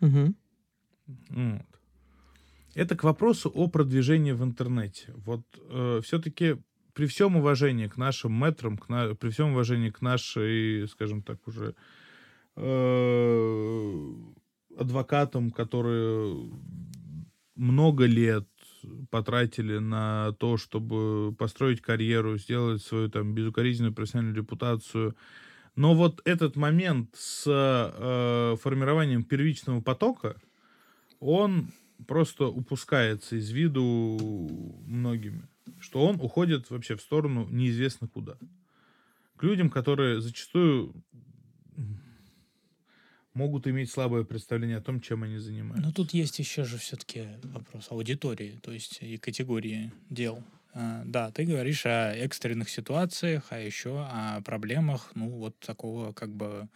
[0.00, 0.34] Угу.
[1.30, 1.66] Вот.
[2.74, 5.12] Это к вопросу о продвижении в интернете.
[5.16, 6.56] Вот э, все-таки
[6.94, 11.46] при всем уважении к нашим метрам, к на, при всем уважении к нашей, скажем так,
[11.46, 11.74] уже
[12.56, 14.14] э,
[14.78, 16.50] адвокатам, которые
[17.54, 18.48] много лет
[19.10, 25.16] потратили на то, чтобы построить карьеру, сделать свою там безукоризненную профессиональную репутацию.
[25.76, 30.36] Но вот этот момент с э, формированием первичного потока,
[31.20, 31.68] он
[32.06, 34.18] просто упускается из виду
[34.86, 35.48] многими
[35.82, 38.36] что он уходит вообще в сторону неизвестно куда.
[39.36, 40.94] К людям, которые зачастую
[43.34, 45.84] могут иметь слабое представление о том, чем они занимаются.
[45.84, 50.42] Но тут есть еще же все-таки вопрос аудитории, то есть и категории дел.
[50.74, 56.30] А, да, ты говоришь о экстренных ситуациях, а еще о проблемах, ну, вот такого как
[56.30, 56.68] бы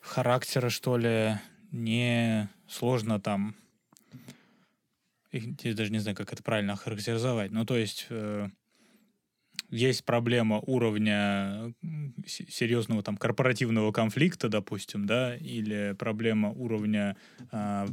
[0.00, 1.34] характера, что ли,
[1.72, 3.56] не сложно там
[5.62, 7.50] я даже не знаю, как это правильно охарактеризовать.
[7.50, 8.48] Ну, то есть э,
[9.70, 11.74] есть проблема уровня
[12.26, 17.16] серьезного там корпоративного конфликта, допустим, да, или проблема уровня
[17.50, 17.86] э,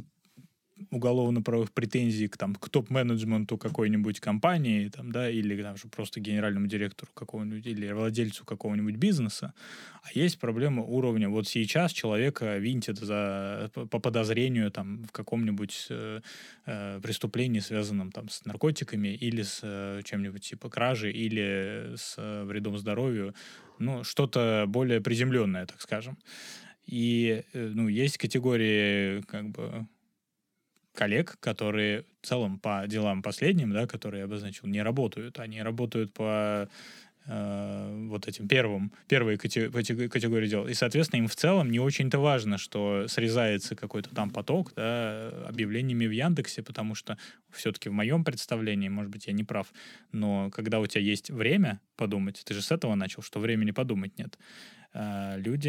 [0.90, 7.10] уголовно-правовых претензий к, там, к топ-менеджменту какой-нибудь компании, там, да, или там, просто генеральному директору
[7.14, 9.54] какого-нибудь, или владельцу какого-нибудь бизнеса,
[10.02, 16.20] а есть проблема уровня, вот сейчас человека винтят за, по подозрению там, в каком-нибудь э,
[16.66, 22.44] э, преступлении, связанном там, с наркотиками или с э, чем-нибудь типа кражи, или с э,
[22.44, 23.34] вредом здоровью,
[23.78, 26.18] ну, что-то более приземленное, так скажем.
[26.86, 29.86] И, э, ну, есть категории, как бы,
[30.94, 35.38] коллег, которые в целом по делам последним, да, которые я обозначил, не работают.
[35.38, 36.68] Они работают по
[37.26, 40.68] э, вот этим первым, первой категории, категории дел.
[40.68, 46.06] И, соответственно, им в целом не очень-то важно, что срезается какой-то там поток да, объявлениями
[46.06, 47.16] в Яндексе, потому что
[47.50, 49.72] все-таки в моем представлении, может быть, я не прав,
[50.12, 54.18] но когда у тебя есть время подумать, ты же с этого начал, что времени подумать
[54.18, 54.38] нет,
[54.94, 55.68] люди,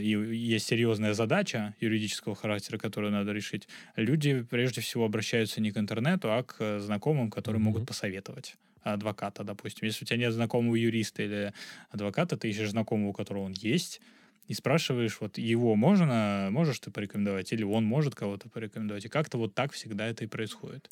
[0.00, 5.76] и есть серьезная задача юридического характера, которую надо решить, люди прежде всего обращаются не к
[5.76, 7.64] интернету, а к знакомым, которые mm-hmm.
[7.64, 9.86] могут посоветовать адвоката, допустим.
[9.86, 11.52] Если у тебя нет знакомого юриста или
[11.90, 14.00] адвоката, ты ищешь знакомого, у которого он есть,
[14.46, 19.04] и спрашиваешь, вот его можно, можешь ты порекомендовать, или он может кого-то порекомендовать.
[19.04, 20.90] И как-то вот так всегда это и происходит.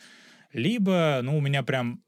[0.52, 2.02] Либо, ну, у меня прям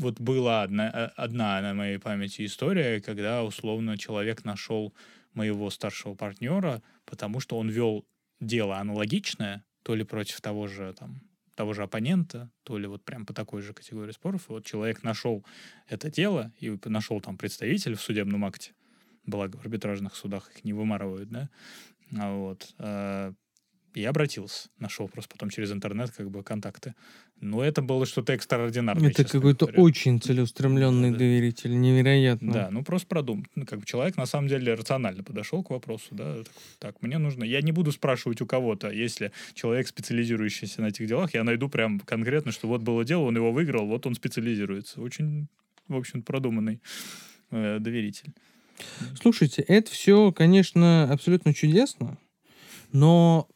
[0.00, 4.94] вот была одна, э, одна на моей памяти история, когда условно человек нашел
[5.34, 8.04] моего старшего партнера, потому что он вел
[8.40, 11.20] дело аналогичное, то ли против того же там
[11.54, 14.48] того же оппонента, то ли вот прям по такой же категории споров.
[14.48, 15.44] И вот человек нашел
[15.88, 18.72] это дело и нашел там представителя в судебном акте,
[19.26, 21.50] благо в арбитражных судах их не вымарывают, да,
[22.18, 22.74] а вот,
[23.94, 24.68] и обратился.
[24.78, 26.94] Нашел просто потом через интернет как бы контакты.
[27.40, 29.10] Но это было что-то экстраординарное.
[29.10, 29.82] Это какой-то говоря.
[29.82, 32.52] очень целеустремленный да, доверитель, невероятно.
[32.52, 33.48] Да, ну просто продумать.
[33.54, 36.36] Ну, как бы человек на самом деле рационально подошел к вопросу, да.
[36.38, 36.46] Так,
[36.78, 37.44] так, мне нужно...
[37.44, 42.00] Я не буду спрашивать у кого-то, если человек, специализирующийся на этих делах, я найду прям
[42.00, 45.00] конкретно, что вот было дело, он его выиграл, вот он специализируется.
[45.00, 45.48] Очень,
[45.88, 46.80] в общем продуманный
[47.50, 48.32] э, доверитель.
[49.20, 52.18] Слушайте, это все, конечно, абсолютно чудесно,
[52.92, 53.48] но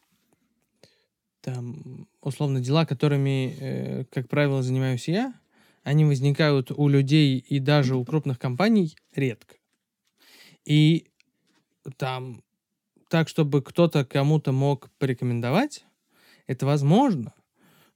[1.44, 5.35] там, условно, дела, которыми, э, как правило, занимаюсь я,
[5.83, 9.57] они возникают у людей и даже у крупных компаний редко.
[10.64, 11.09] И
[11.98, 12.42] там
[13.11, 15.85] так, чтобы кто-то кому-то мог порекомендовать,
[16.46, 17.35] это возможно,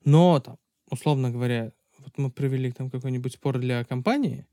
[0.05, 0.57] но там,
[0.91, 4.45] условно говоря, вот мы провели там какой-нибудь спор для компании,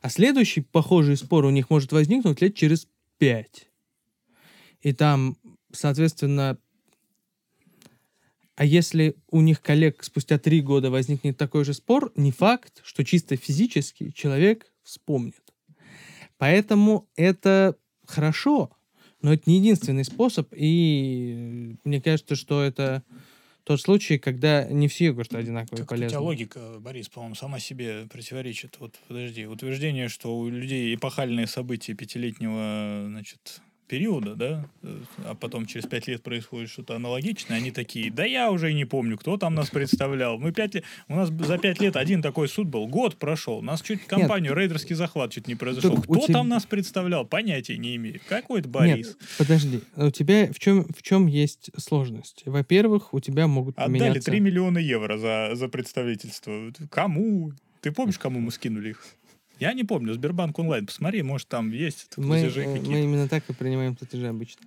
[0.00, 2.86] а следующий похожий спор у них может возникнуть лет через
[3.18, 3.68] пять.
[4.80, 5.36] И там,
[5.72, 6.58] соответственно,
[8.56, 13.04] а если у них коллег спустя три года возникнет такой же спор, не факт, что
[13.04, 15.42] чисто физически человек вспомнит.
[16.38, 18.70] Поэтому это хорошо,
[19.22, 23.02] но это не единственный способ, и мне кажется, что это
[23.64, 26.06] тот случай, когда не все йогурты одинаковые так полезны.
[26.06, 28.76] У тебя логика, Борис, по-моему, сама себе противоречит.
[28.78, 34.66] Вот, подожди, утверждение, что у людей эпохальные события пятилетнего, значит, периода, да,
[35.24, 39.18] а потом через пять лет происходит что-то аналогичное, они такие, да я уже не помню,
[39.18, 40.38] кто там нас представлял.
[40.38, 43.62] Мы пять лет, у нас за пять лет один такой суд был, год прошел, у
[43.62, 44.58] нас чуть компанию, Нет.
[44.58, 45.96] рейдерский захват чуть не произошел.
[45.96, 46.34] Кто тебя...
[46.34, 48.20] там нас представлял, понятия не имею.
[48.28, 49.08] Какой это Борис?
[49.08, 52.42] Нет, подожди, у тебя в чем, в чем есть сложность?
[52.46, 54.30] Во-первых, у тебя могут Отдали поменяться...
[54.30, 56.72] 3 миллиона евро за, за представительство.
[56.90, 57.52] Кому?
[57.80, 59.04] Ты помнишь, кому мы скинули их?
[59.58, 62.90] Я не помню, Сбербанк онлайн, посмотри, может, там есть мы, платежи э, какие-то.
[62.90, 64.66] Мы именно так и принимаем платежи обычно.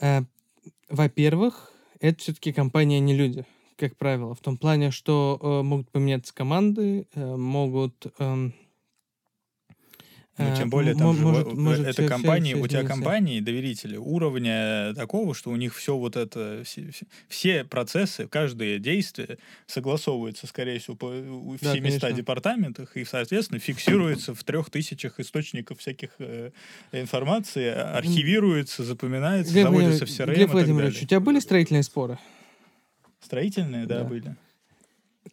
[0.00, 0.24] А,
[0.88, 4.34] во-первых, это все-таки компания, а не люди, как правило.
[4.34, 8.06] В том плане, что э, могут поменяться команды, э, могут...
[8.18, 8.50] Э,
[10.38, 14.94] ну, тем более, там может, же, может, это все, компании, у тебя компании, доверители, уровня
[14.94, 16.90] такого, что у них все вот это, все,
[17.28, 22.12] все процессы, каждое действие согласовывается, скорее всего, по, в да, 700 конечно.
[22.12, 26.50] департаментах и, соответственно, фиксируется в трех тысячах источников всяких э,
[26.92, 32.18] информации, архивируется, запоминается, Глеб заводится в CRM Глеб Владимирович, у тебя были строительные споры?
[33.20, 34.34] Строительные, да, да, были.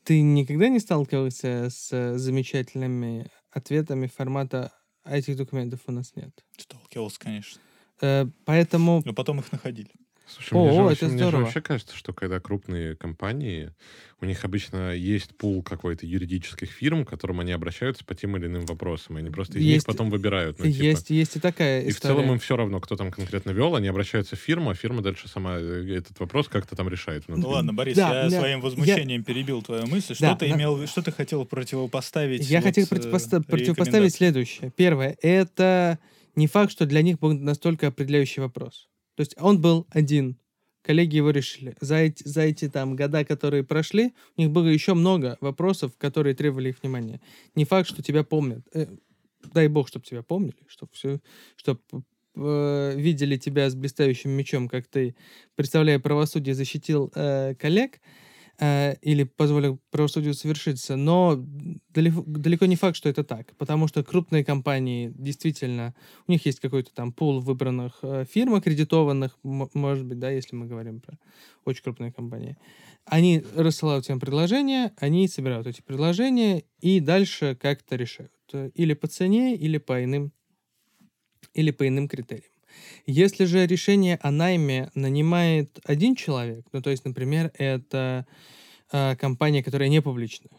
[0.04, 6.32] Ты никогда не сталкивался с замечательными ответами формата а этих документов у нас нет.
[6.58, 7.62] Сталкивался, конечно.
[8.02, 9.02] Э, поэтому...
[9.06, 9.92] Но потом их находили.
[10.30, 13.74] Слушай, О, мне, же, это мне же вообще кажется, что когда крупные компании,
[14.22, 18.46] у них обычно есть пул какой-то юридических фирм, к которым они обращаются по тем или
[18.46, 19.18] иным вопросам.
[19.18, 20.60] Они просто из есть, них потом выбирают.
[20.60, 20.84] Ну, типа.
[20.84, 22.14] есть, есть и такая И история.
[22.14, 25.02] в целом им все равно, кто там конкретно вел, они обращаются в фирму, а фирма
[25.02, 27.28] дальше сама э, этот вопрос как-то там решает.
[27.28, 27.44] Внутри.
[27.44, 29.26] Ну ладно, Борис, да, я да, своим возмущением я...
[29.26, 30.16] перебил твою мысль.
[30.16, 32.50] Что да, ты имел, что ты хотел противопоставить?
[32.50, 34.72] Я вот, хотел противопоста- противопоставить следующее.
[34.76, 35.98] Первое, это
[36.36, 38.90] не факт, что для них был настолько определяющий вопрос.
[39.20, 40.40] То есть он был один.
[40.82, 41.76] Коллеги его решили.
[41.82, 46.36] За эти, за эти там года, которые прошли, у них было еще много вопросов, которые
[46.36, 47.20] требовали их внимания.
[47.54, 48.66] Не факт, что тебя помнят.
[48.74, 48.88] Э,
[49.54, 51.20] дай бог, чтобы тебя помнили, чтобы все,
[51.58, 51.82] чтобы
[52.38, 55.18] э, видели тебя с блистающим мечом, как ты,
[55.56, 58.00] представляя правосудие, защитил э, коллег.
[58.60, 61.36] Или позволил правосудию совершиться, но
[61.90, 65.96] далеко, далеко не факт, что это так, потому что крупные компании действительно,
[66.28, 70.66] у них есть какой-то там пул выбранных э, фирм аккредитованных, может быть, да, если мы
[70.66, 71.18] говорим про
[71.64, 72.58] очень крупные компании.
[73.06, 78.32] Они рассылают им предложения, они собирают эти предложения и дальше как-то решают.
[78.74, 80.34] Или по цене, или по иным,
[81.54, 82.52] или по иным критериям.
[83.06, 88.26] Если же решение о найме нанимает один человек, ну то есть, например, это
[88.92, 90.52] э, компания, которая не публичная,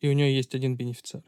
[0.00, 1.22] и у нее есть один бенефициар.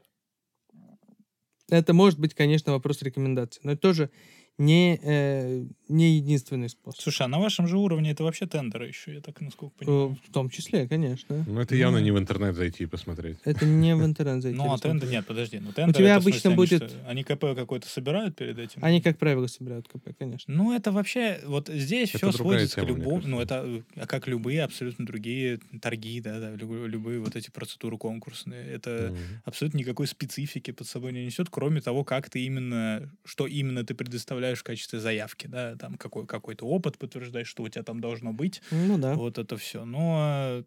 [1.69, 4.11] Это может быть, конечно, вопрос рекомендации, но это тоже
[4.59, 7.01] не, э, не единственный способ.
[7.01, 10.19] Слушай, а на вашем же уровне это вообще тендеры еще, я так насколько э, понимаю.
[10.29, 11.45] В том числе, конечно.
[11.47, 13.39] Ну, это явно ну, не в интернет зайти и посмотреть.
[13.45, 14.57] Это не в интернет зайти.
[14.57, 15.59] Ну, а тендер, нет, подожди.
[15.59, 16.95] Ну, тендер, У тебя обычно будет...
[17.07, 18.85] Они КП какой-то собирают перед этим?
[18.85, 20.53] Они, как правило, собирают КП, конечно.
[20.55, 25.59] Ну, это вообще, вот здесь все сводится к любому, ну, это как любые абсолютно другие
[25.81, 28.67] торги, да, да любые вот эти процедуры конкурсные.
[28.67, 33.85] Это абсолютно никакой специфики под собой не несет, кроме того, как ты именно, что именно
[33.85, 37.83] ты предоставляешь оставляешь в качестве заявки, да, там какой, какой-то опыт подтверждаешь, что у тебя
[37.85, 39.15] там должно быть, Ну да.
[39.15, 39.85] вот это все.
[39.85, 40.65] Но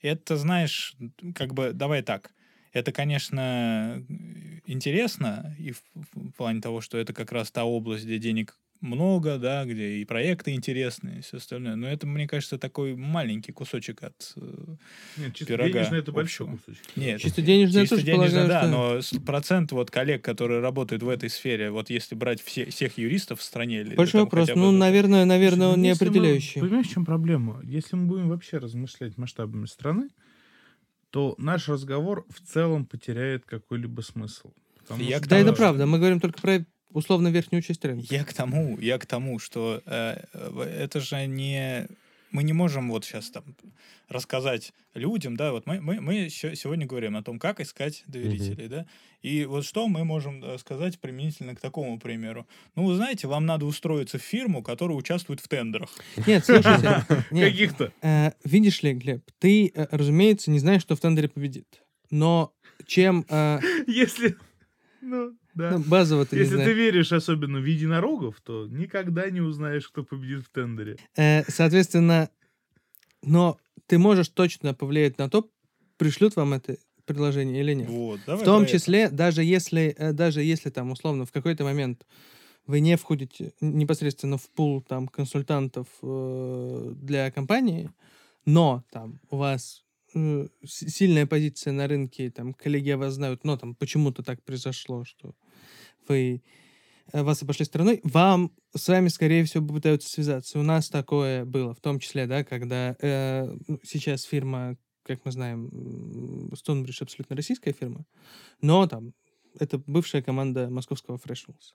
[0.00, 0.94] это, знаешь,
[1.34, 2.32] как бы, давай так,
[2.72, 4.04] это, конечно,
[4.66, 9.38] интересно, и в, в плане того, что это как раз та область, где денег много,
[9.38, 11.76] да, где и проекты интересные, и все остальное.
[11.76, 14.32] Но это, мне кажется, такой маленький кусочек от...
[14.36, 14.40] э,
[15.16, 16.82] Нет, чисто Пирога денежно это большой кусочек.
[16.96, 21.02] Нет, Чисто денежное чисто тоже денежно, полагаю, да, что- но процент вот коллег, которые работают
[21.02, 23.84] в этой сфере, вот если брать все, всех юристов в стране...
[23.84, 24.48] Большой вопрос.
[24.48, 26.60] бы Ну, вот- наверное, наверное, он не Если мы- определяющий.
[26.60, 27.60] Понимаешь, в чем проблема?
[27.64, 30.08] Если мы будем вообще размышлять масштабами страны,
[31.10, 34.52] то наш разговор в целом потеряет какой-либо смысл.
[34.78, 35.86] Потому Я что- Да, это правда.
[35.86, 36.64] Мы говорим только про
[36.96, 38.06] условно верхнюю часть рынка.
[38.10, 41.86] Я к тому, я к тому, что э, это же не...
[42.32, 43.44] Мы не можем вот сейчас там
[44.08, 48.86] рассказать людям, да, вот мы, мы, мы сегодня говорим о том, как искать доверителей, да,
[49.22, 52.46] и вот что мы можем э, сказать применительно к такому примеру.
[52.74, 55.90] Ну, вы знаете, вам надо устроиться в фирму, которая участвует в тендерах.
[56.26, 57.04] Нет, слушайте.
[57.30, 57.50] нет.
[57.50, 57.92] Каких-то.
[58.02, 61.82] Э, видишь ли, Глеб, ты, э, разумеется, не знаешь, кто в тендере победит.
[62.10, 62.52] Но
[62.86, 64.36] чем э, Если...
[65.08, 65.70] Ну, да.
[65.70, 70.02] ну, базово ты не Если ты веришь особенно в единорогов, то никогда не узнаешь, кто
[70.02, 70.96] победит в тендере.
[71.16, 72.28] Э, соответственно,
[73.22, 75.48] но ты можешь точно повлиять на то,
[75.96, 77.88] пришлют вам это предложение или нет.
[77.88, 78.78] Вот, давай В том про это.
[78.78, 82.04] числе, даже если, э, даже если там условно в какой-то момент
[82.66, 87.92] вы не входите непосредственно в пул там консультантов э, для компании,
[88.44, 89.85] но там у вас
[90.16, 95.04] э, сильная позиция на рынке, там коллеги о вас знают, но там почему-то так произошло,
[95.04, 95.34] что
[96.08, 96.42] вы
[97.12, 100.58] э, вас обошли стороной, вам с вами, скорее всего, попытаются связаться.
[100.58, 105.32] У нас такое было, в том числе, да, когда э, ну, сейчас фирма, как мы
[105.32, 105.68] знаем,
[106.52, 108.06] Stonebridge абсолютно российская фирма,
[108.60, 109.12] но там
[109.58, 111.74] это бывшая команда московского Freshwoods.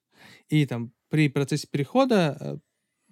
[0.50, 2.58] И там при процессе перехода э,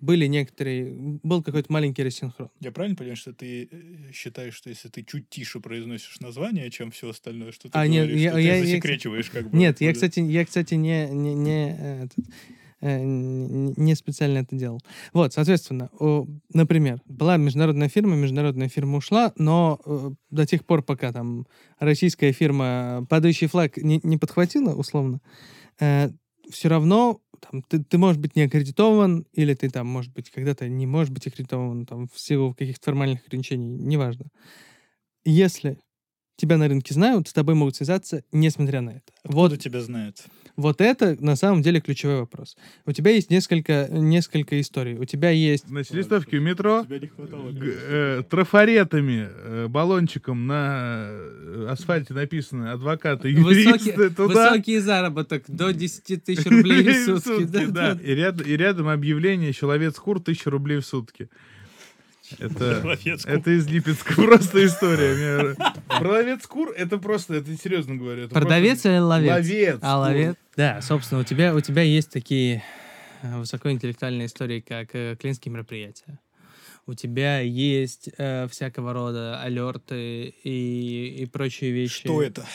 [0.02, 0.92] были некоторые,
[1.24, 2.50] был какой-то маленький рассинхрон.
[2.60, 6.92] Я правильно понимаю, что ты э, считаешь, что если ты чуть тише произносишь название, чем
[6.92, 9.58] все остальное, что ты А, нет, говоришь, я- что я- ты я, засекречиваешь как бы?
[9.58, 12.26] Нет, я, кстати, я, кстати, не, не, не, э, этот,
[12.82, 14.80] э, не специально это делал.
[15.14, 20.82] Вот, соответственно, о, например, была международная фирма, международная фирма ушла, но э, до тех пор,
[20.84, 21.46] пока там
[21.80, 25.20] российская фирма падающий флаг не, не подхватила, условно,
[25.78, 30.68] все равно там, ты, ты можешь быть не аккредитован, или ты там, может быть, когда-то
[30.70, 34.28] не можешь быть аккредитован там, в силу каких-то формальных ограничений, неважно.
[35.26, 35.80] Если
[36.40, 39.02] тебя на рынке знают, с тобой могут связаться, несмотря на это.
[39.24, 40.18] Откуда Вот, тебя знают?
[40.56, 42.58] вот это на самом деле ключевой вопрос.
[42.86, 44.98] У тебя есть несколько, несколько историй.
[44.98, 45.66] У тебя есть...
[45.68, 46.86] Значит, листовки у метро
[47.16, 47.54] хватало.
[47.62, 54.10] э, трафаретами, э, баллончиком на э, асфальте написано «Адвокаты, юристы».
[54.10, 54.52] Туда.
[54.52, 57.66] высокий заработок до 10 тысяч рублей в сутки.
[57.68, 57.98] да.
[58.04, 61.30] И, ряд- и рядом объявление «Человек кур 1000 рублей в сутки».
[62.38, 65.56] Это, это из Липецка просто история.
[65.88, 68.26] Продавец кур, это просто, это серьезно говорю.
[68.26, 69.32] это Продавец просто или ловец?
[69.32, 69.80] Ловец.
[69.82, 70.36] А, ловец?
[70.56, 72.64] Да, собственно, у тебя, у тебя есть такие
[73.22, 76.20] э, высокоинтеллектуальные истории, как э, клиентские мероприятия.
[76.86, 82.02] У тебя есть э, всякого рода алерты и, и прочие вещи.
[82.06, 82.46] Что это?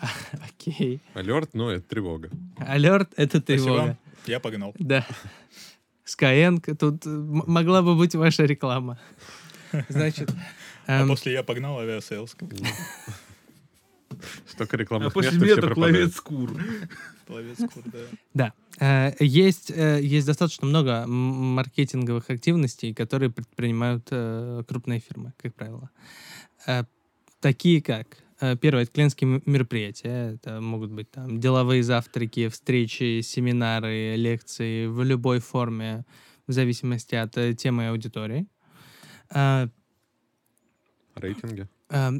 [0.32, 1.00] Окей.
[1.14, 2.30] Alert, ну, это тревога.
[2.58, 3.98] Alert — это тревога.
[4.26, 4.74] Я погнал.
[4.78, 5.06] Да.
[6.06, 8.98] Skyeng, тут э, могла бы быть ваша реклама.
[9.88, 10.30] Значит,
[10.86, 12.36] А эм, после я погнал Aviasales.
[14.46, 15.96] Столько А рекламных после мест, и меня так пропадают.
[15.96, 16.50] ловец кур.
[17.28, 17.82] Ловец кур,
[18.34, 18.52] да.
[18.78, 24.08] да, э, есть, э, есть достаточно много маркетинговых активностей, которые предпринимают
[24.68, 25.90] крупные фирмы, как правило.
[27.40, 28.18] Такие как
[28.60, 30.34] Первое, это клиентские мероприятия.
[30.34, 36.04] Это могут быть там деловые завтраки, встречи, семинары, лекции в любой форме,
[36.46, 38.46] в зависимости от э, темы и аудитории.
[39.30, 39.68] Э,
[41.14, 41.68] Рейтинги.
[41.90, 42.10] Э,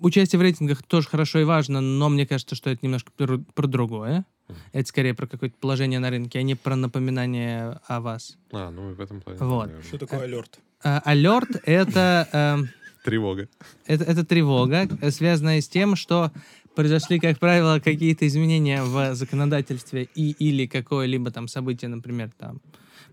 [0.00, 3.66] Участие в рейтингах тоже хорошо и важно, но мне кажется, что это немножко про, про
[3.66, 4.24] другое.
[4.72, 8.36] Это скорее про какое-то положение на рынке, а не про напоминание о вас.
[8.52, 9.38] А, ну, и в этом плане.
[9.40, 9.66] Вот.
[9.66, 9.82] наверное.
[9.82, 10.60] Что такое алерт?
[10.82, 12.68] Алерт— это, эм,
[13.02, 13.48] Тревога.
[13.86, 16.30] это, это тревога, э, связанная с тем, что
[16.74, 22.60] произошли, как правило, какие-то изменения в законодательстве и или какое-либо там событие, например, там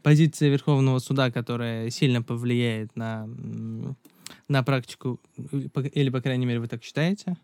[0.03, 3.27] позиция Верховного суда, которая сильно повлияет на,
[4.47, 7.35] на практику, э, или, по крайней мере, вы так считаете.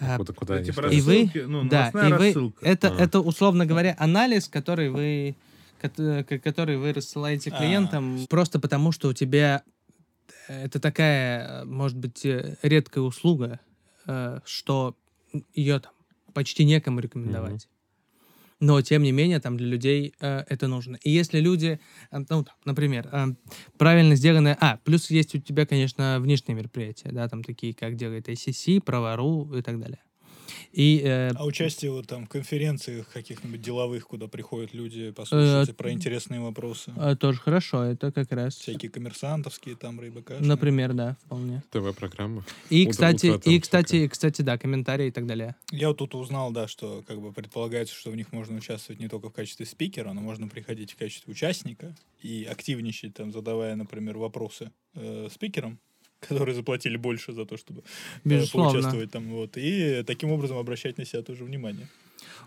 [0.00, 0.86] А, Куда, куда они Типа?
[0.86, 2.64] И вы- ну, да, и вы, рассылка.
[2.64, 3.02] это, А.
[3.02, 5.34] это, условно говоря, анализ, который вы,
[5.82, 7.58] к- который вы рассылаете А.
[7.58, 9.70] клиентам, просто потому что у тебя э,
[10.48, 13.60] это такая, может быть, э, редкая услуга,
[14.06, 14.96] э, что
[15.54, 15.92] ее там
[16.32, 17.68] почти некому рекомендовать.
[18.60, 20.98] но тем не менее там для людей э, это нужно.
[21.02, 21.78] И если люди,
[22.10, 23.26] э, ну, там, например, э,
[23.76, 24.56] правильно сделанное...
[24.60, 29.54] А, плюс есть у тебя, конечно, внешние мероприятия, да, там такие, как делает ACC, Правору
[29.54, 30.00] и так далее.
[30.72, 35.76] И, э, А участие вот там в конференциях каких-нибудь деловых, куда приходят люди Э, послушать
[35.76, 36.92] про интересные вопросы.
[36.96, 38.56] э, тоже хорошо, это как раз...
[38.56, 40.42] Всякие коммерсантовские там, каша.
[40.42, 41.62] Например, да, вполне.
[41.70, 42.44] ТВ-программа.
[42.70, 45.56] И, Утро- кстати, утро и, кстати, и, кстати, да, комментарии и так далее.
[45.70, 49.08] Я вот тут узнал, да, что как бы предполагается, что в них можно участвовать не
[49.08, 54.18] только в качестве спикера, но можно приходить в качестве участника и активничать, там, задавая, например,
[54.18, 55.78] вопросы э, спикерам,
[56.28, 57.84] которые заплатили больше за то, чтобы э,
[58.24, 58.72] Безусловно.
[58.72, 61.88] поучаствовать там, вот, и таким образом обращать на себя тоже внимание.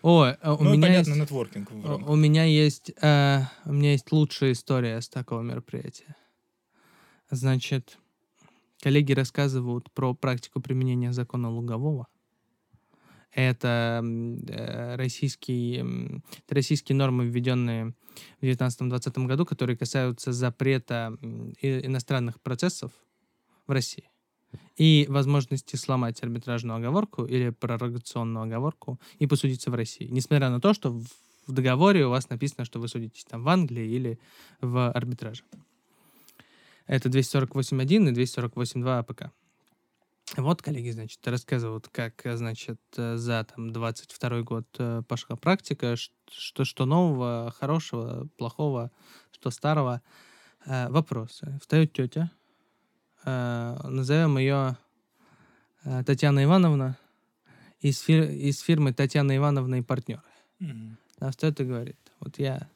[0.01, 1.21] О, э, у ну, меня понятно, есть...
[1.21, 1.71] нетворкинг.
[1.71, 6.15] в У меня есть, э, у меня есть лучшая история с такого мероприятия.
[7.29, 7.97] Значит,
[8.81, 12.07] коллеги рассказывают про практику применения закона Лугового.
[13.33, 17.93] Это э, российские, это российские нормы, введенные
[18.41, 21.17] в 19-20 году, которые касаются запрета
[21.61, 22.91] иностранных процессов
[23.67, 24.11] в России
[24.75, 30.07] и возможности сломать арбитражную оговорку или пророгационную оговорку и посудиться в России.
[30.09, 33.87] Несмотря на то, что в договоре у вас написано, что вы судитесь там в Англии
[33.87, 34.19] или
[34.61, 35.43] в арбитраже.
[36.87, 39.31] Это 248.1 и 248.2 АПК.
[40.37, 46.85] Вот коллеги, значит, рассказывают, как, значит, за там 22 год э, пошла практика, что, что
[46.85, 48.91] нового, хорошего, плохого,
[49.31, 50.01] что старого.
[50.65, 51.59] Э, Вопросы.
[51.59, 52.31] Встает тетя,
[53.25, 54.77] назовем ее
[55.83, 56.97] э, Татьяна Ивановна,
[57.79, 60.21] из, фир- из фирмы Татьяна Ивановна и партнеры.
[60.59, 60.97] Мгм.
[61.19, 62.67] А встает и говорит, вот я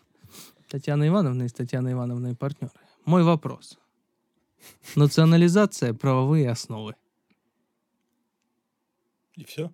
[0.70, 2.74] Татьяна Ивановна из Татьяны Ивановны и партнеры.
[3.06, 3.78] Мой вопрос.
[4.96, 6.96] Национализация, правовые основы.
[9.36, 9.72] И все.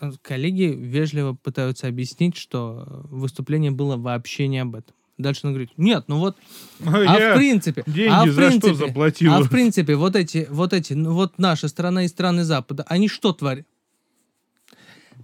[0.00, 4.94] Э, Коллеги вежливо пытаются объяснить, что э, выступление было вообще не об этом.
[5.22, 6.36] Дальше он говорит, нет, ну вот,
[6.86, 9.32] а Я в принципе, деньги а в за что принципе, заплатил?
[9.32, 13.08] а в принципе, вот эти, вот эти, ну вот наша страна и страны Запада, они
[13.08, 13.66] что творят?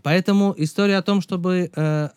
[0.02, 2.08] Поэтому история о том, чтобы э,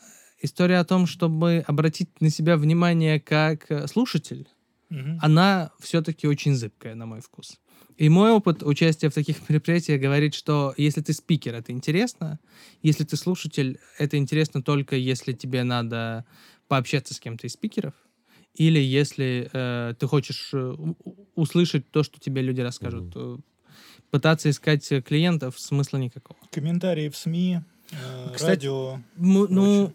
[0.41, 4.47] история о том, чтобы обратить на себя внимание как э, слушатель,
[4.89, 5.19] Мгм.
[5.21, 7.59] она все-таки очень зыбкая, на мой вкус.
[7.97, 12.39] И мой опыт участия в таких мероприятиях говорит, что если ты спикер, это интересно.
[12.83, 16.25] Если ты слушатель, это интересно только если тебе надо
[16.71, 17.93] пообщаться с кем-то из спикеров.
[18.55, 20.73] Или если э, ты хочешь э,
[21.35, 23.11] услышать то, что тебе люди расскажут.
[23.13, 23.37] Э,
[24.09, 26.39] Пытаться искать клиентов смысла никакого.
[26.49, 27.59] Комментарии в СМИ,
[27.91, 28.93] э, Кстати, радио.
[29.17, 29.93] М- ну,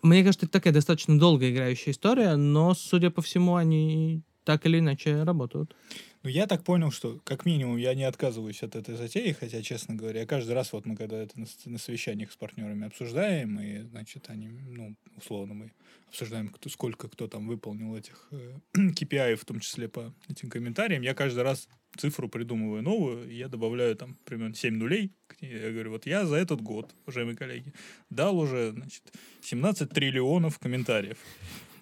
[0.00, 4.78] мне кажется, это такая достаточно долго играющая история, но, судя по всему, они так или
[4.78, 5.76] иначе работают.
[6.22, 9.94] Ну, я так понял, что, как минимум, я не отказываюсь от этой затеи, хотя, честно
[9.94, 14.28] говоря, каждый раз, вот мы когда это на, на совещаниях с партнерами обсуждаем, и, значит,
[14.28, 15.72] они, ну, условно, мы
[16.08, 21.02] обсуждаем, кто, сколько кто там выполнил этих э, KPI, в том числе по этим комментариям,
[21.02, 25.12] я каждый раз цифру придумываю новую, и я добавляю там примерно 7 нулей.
[25.40, 27.72] Я говорю, вот я за этот год, уважаемые коллеги,
[28.10, 29.02] дал уже, значит,
[29.42, 31.18] 17 триллионов комментариев.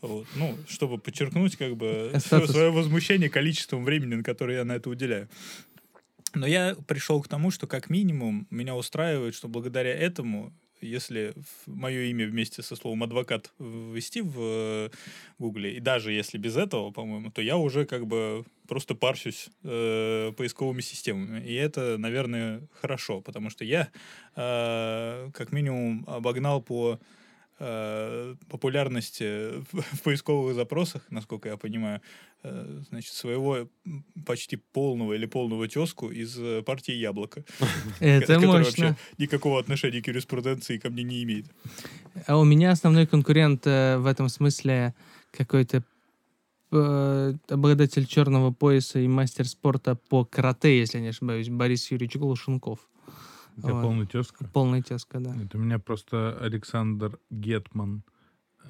[0.00, 0.26] Вот.
[0.36, 2.50] Ну, чтобы подчеркнуть, как бы, Статус.
[2.50, 5.28] свое возмущение количеством времени, на которое я на это уделяю.
[6.34, 11.32] Но я пришел к тому, что как минимум меня устраивает, что благодаря этому, если
[11.66, 14.90] мое имя вместе со словом адвокат ввести в э,
[15.38, 20.32] Гугле, и даже если без этого, по-моему, то я уже как бы просто парщусь э,
[20.36, 21.42] поисковыми системами.
[21.42, 23.88] И это, наверное, хорошо, потому что я
[24.34, 27.04] э, как минимум обогнал по э,
[27.58, 32.00] популярности в, поисковых запросах, насколько я понимаю,
[32.42, 33.68] э, значит, своего
[34.26, 37.44] почти полного или полного тезку из э, партии «Яблоко»,
[38.00, 38.86] Это который мощно.
[38.86, 41.46] вообще никакого отношения к юриспруденции ко мне не имеет.
[42.26, 44.94] А у меня основной конкурент э, в этом смысле
[45.30, 45.82] какой-то
[46.72, 52.80] э, обладатель черного пояса и мастер спорта по карате, если не ошибаюсь, Борис Юрьевич Глушенков.
[53.56, 53.82] Это Вот.
[53.82, 54.44] полный тезка.
[54.52, 55.34] Полная тезка, да.
[55.42, 58.02] Это у меня просто Александр Гетман,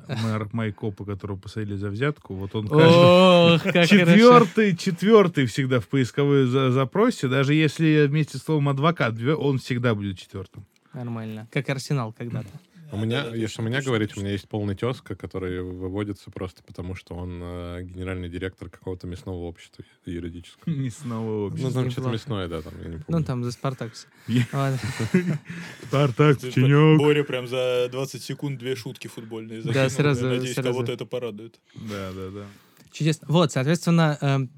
[0.09, 2.34] э, мэр Майкопа, которого посадили за взятку.
[2.34, 2.66] Вот он.
[2.70, 3.97] Ох, как хорошо.
[3.97, 9.95] Четвертый, четвертый всегда в поисковой за- запросе, даже если вместе с словом адвокат, он всегда
[9.95, 10.66] будет четвертым.
[10.93, 11.49] Нормально.
[11.53, 12.49] Как Арсенал когда-то.
[12.93, 16.30] У меня, если точно, у меня точно, говорить, у меня есть полный тезка, который выводится
[16.30, 20.62] просто потому, что он э, генеральный директор какого-то мясного общества юридического.
[20.70, 23.05] Мясного Ну, там что-то мясное, да, там, я не помню.
[23.09, 24.07] Ну, там за Спартакс.
[25.89, 26.99] Спартак, Печенек.
[26.99, 31.59] Боря прям за 20 секунд две шутки футбольные Да, сразу- Надеюсь, кого-то это порадует.
[31.74, 32.47] Да, да, да.
[32.93, 33.26] Чудесно.
[33.28, 34.51] Вот, соответственно, эм,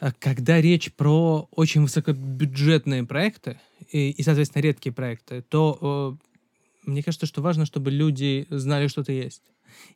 [0.00, 3.60] э, когда речь про очень высокобюджетные проекты
[3.90, 6.16] и, и, соответственно, редкие проекты, то
[6.88, 9.42] мне кажется, что важно, чтобы люди знали, что ты есть.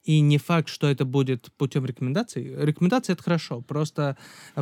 [0.05, 2.55] И не факт, что это будет путем рекомендаций.
[2.57, 3.63] Рекомендации это хорошо.
[3.63, 4.17] Просто,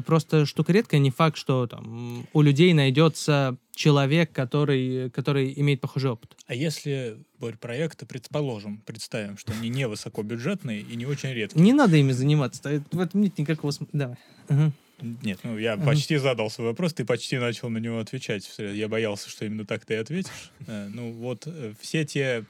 [0.06, 1.00] просто штука редкая.
[1.00, 6.36] Не факт, что там у людей найдется человек, который, который имеет похожий опыт.
[6.46, 11.62] А если Борь, проекты, предположим, представим, что они не высокобюджетные и не очень редкие.
[11.62, 12.82] Не надо ими заниматься.
[12.92, 13.98] В этом нет никакого смысла.
[13.98, 14.16] Давай.
[14.48, 14.72] Ага.
[15.00, 15.84] Нет, ну я uh-huh.
[15.84, 18.50] почти задал свой вопрос, ты почти начал на него отвечать.
[18.58, 20.30] Я боялся, что именно так ты ответишь.
[20.66, 22.44] Э, ну вот э, все те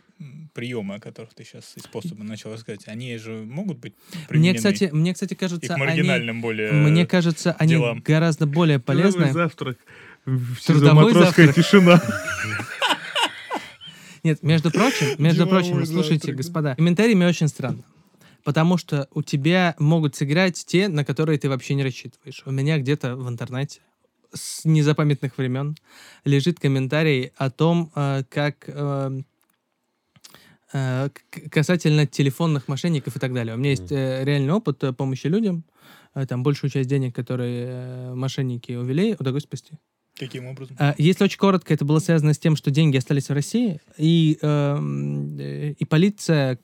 [0.52, 3.94] приемы, о которых ты сейчас и способы начал рассказать, они же могут быть
[4.28, 4.50] применены.
[4.50, 8.00] Мне, кстати, мне, кстати, кажется, и к маргинальным они, более Мне кажется, они делам.
[8.00, 9.24] гораздо более полезны.
[9.24, 9.78] Трудовой завтрак.
[10.66, 11.54] Трудовой завтрак.
[11.54, 12.02] тишина.
[14.22, 17.82] Нет, между прочим, между прочим, слушайте, господа, комментариями очень странно.
[18.44, 22.42] Потому что у тебя могут сыграть те, на которые ты вообще не рассчитываешь.
[22.46, 23.80] У меня где-то в интернете
[24.32, 25.76] с незапамятных времен
[26.24, 29.20] лежит комментарий о том, э, как э,
[30.72, 31.08] э,
[31.50, 33.54] касательно телефонных мошенников и так далее.
[33.54, 35.64] У меня есть реальный опыт помощи людям.
[36.28, 39.74] Там большую часть денег, которые мошенники увели, удалось спасти.
[40.20, 40.76] Каким образом?
[40.98, 45.74] Если очень коротко, это было связано с тем, что деньги остались в России, и, э,
[45.78, 46.58] и полиция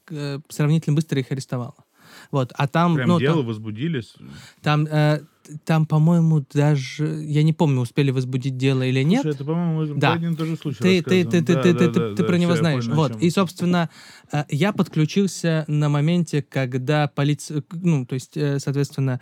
[0.49, 1.87] сравнительно быстро их арестовала.
[2.31, 2.95] Вот, а там...
[2.95, 4.15] Прям ну, дело там, возбудились?
[4.63, 5.21] Там, э,
[5.65, 7.23] там, по-моему, даже...
[7.23, 9.23] Я не помню, успели возбудить дело или нет.
[9.23, 10.15] Слушай, это, по-моему, да.
[10.15, 12.01] один и тот же случай ты, ты, ты, ты, да, ты, да, ты, да, ты,
[12.01, 12.85] да, ты да, про него знаешь.
[12.85, 13.91] Понял, вот, и, собственно,
[14.33, 17.63] э, я подключился на моменте, когда полиция...
[17.73, 19.21] Ну, то есть, э, соответственно,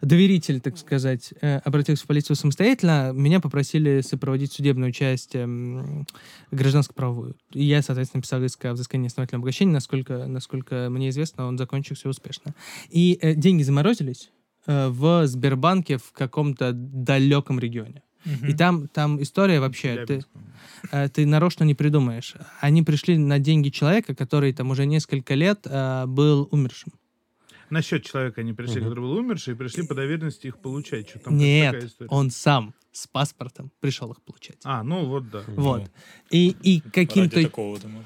[0.00, 6.06] доверитель, так сказать, э, обратился в полицию самостоятельно, меня попросили сопроводить судебную часть эм,
[6.50, 7.36] гражданско-правовую.
[7.52, 12.08] И я, соответственно, писал иск о взыскании основательного обогащения, насколько, насколько мне известно, он закончился
[12.08, 12.54] успешно.
[12.90, 14.30] И э, деньги заморозились
[14.66, 18.02] э, в Сбербанке в каком-то далеком регионе.
[18.42, 20.24] И там, там история вообще, ты,
[21.12, 22.34] ты нарочно не придумаешь.
[22.60, 26.92] Они пришли на деньги человека, который там уже несколько лет э, был умершим
[27.70, 28.88] на счет человека они пришли, угу.
[28.88, 31.08] который был умерший, и пришли по доверенности их получать.
[31.08, 34.56] Что там Нет, он сам с паспортом пришел их получать.
[34.64, 35.42] А, ну вот да.
[35.48, 35.90] Вот.
[36.30, 37.40] И, и каким-то...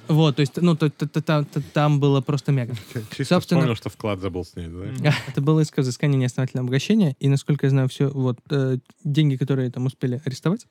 [0.09, 2.75] Вот, то есть, ну, то, то, то, там, то, там было просто мега.
[3.17, 5.15] Чисто Собственно, вспомнил, что вклад забыл снять, да?
[5.29, 9.71] Это было иск взыскания неосновательного обогащения, и, насколько я знаю, все, вот, э, деньги, которые
[9.71, 10.67] там успели арестовать,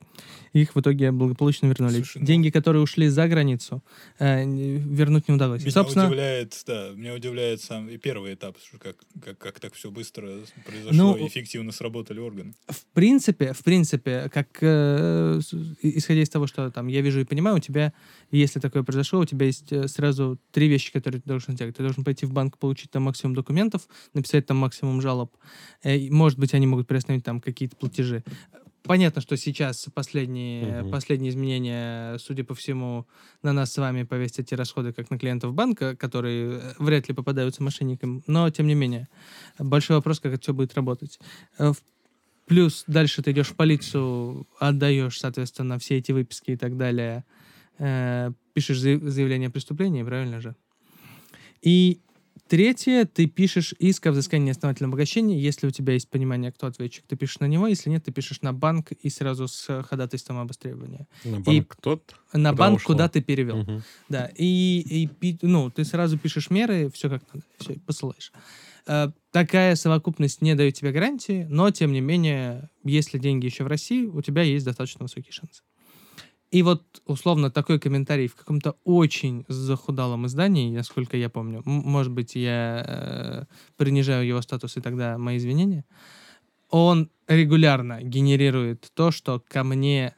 [0.51, 1.95] их в итоге благополучно вернули.
[1.95, 3.81] Слушай, ну деньги, которые ушли за границу,
[4.19, 5.61] э, вернуть не удалось.
[5.61, 9.89] Меня Собственно, удивляет, да, меня удивляет сам и первый этап, как, как, как так все
[9.89, 10.27] быстро
[10.65, 12.53] произошло, ну, эффективно сработали органы.
[12.67, 15.39] В принципе, в принципе, принципе, как э,
[15.81, 17.93] исходя из того, что там я вижу и понимаю, у тебя,
[18.31, 21.75] если такое произошло, у тебя есть э, сразу три вещи, которые ты должен сделать.
[21.75, 25.35] Ты должен пойти в банк, получить там максимум документов, написать там максимум жалоб.
[25.83, 28.23] Э, может быть, они могут приостановить там какие-то платежи.
[28.83, 30.91] Понятно, что сейчас последние, угу.
[30.91, 33.05] последние изменения, судя по всему,
[33.43, 37.13] на нас с вами повесят эти расходы, как на клиентов банка, которые э, вряд ли
[37.13, 38.23] попадаются мошенникам.
[38.25, 39.07] Но, тем не менее,
[39.59, 41.19] большой вопрос, как это все будет работать.
[41.57, 41.75] В
[42.49, 47.23] Плюс дальше ты идешь в полицию, отдаешь, соответственно, все эти выписки и так далее,
[47.77, 50.55] э, пишешь заявление о преступлении, правильно же?
[51.61, 51.99] И
[52.47, 55.39] третье, ты пишешь иск о взыскании неосновательного обогащения.
[55.39, 57.67] Если у тебя есть понимание, кто ответчик, ты пишешь на него.
[57.67, 61.05] Если нет, ты пишешь на банк и сразу с ходатайством об остребовании.
[61.25, 62.15] На банк и тот?
[62.33, 62.95] На куда банк, ушло?
[62.95, 63.59] куда ты перевел.
[63.59, 63.81] Угу.
[64.09, 64.31] Да.
[64.35, 68.31] И, и ну, ты сразу пишешь меры, все как надо, все, посылаешь.
[68.87, 73.67] Э, такая совокупность не дает тебе гарантии, но, тем не менее, если деньги еще в
[73.67, 75.63] России, у тебя есть достаточно высокий шанс.
[76.51, 82.35] И вот, условно, такой комментарий в каком-то очень захудалом издании, насколько я помню, может быть,
[82.35, 83.45] я э,
[83.77, 85.85] принижаю его статус, и тогда мои извинения,
[86.69, 90.15] он регулярно генерирует то, что ко мне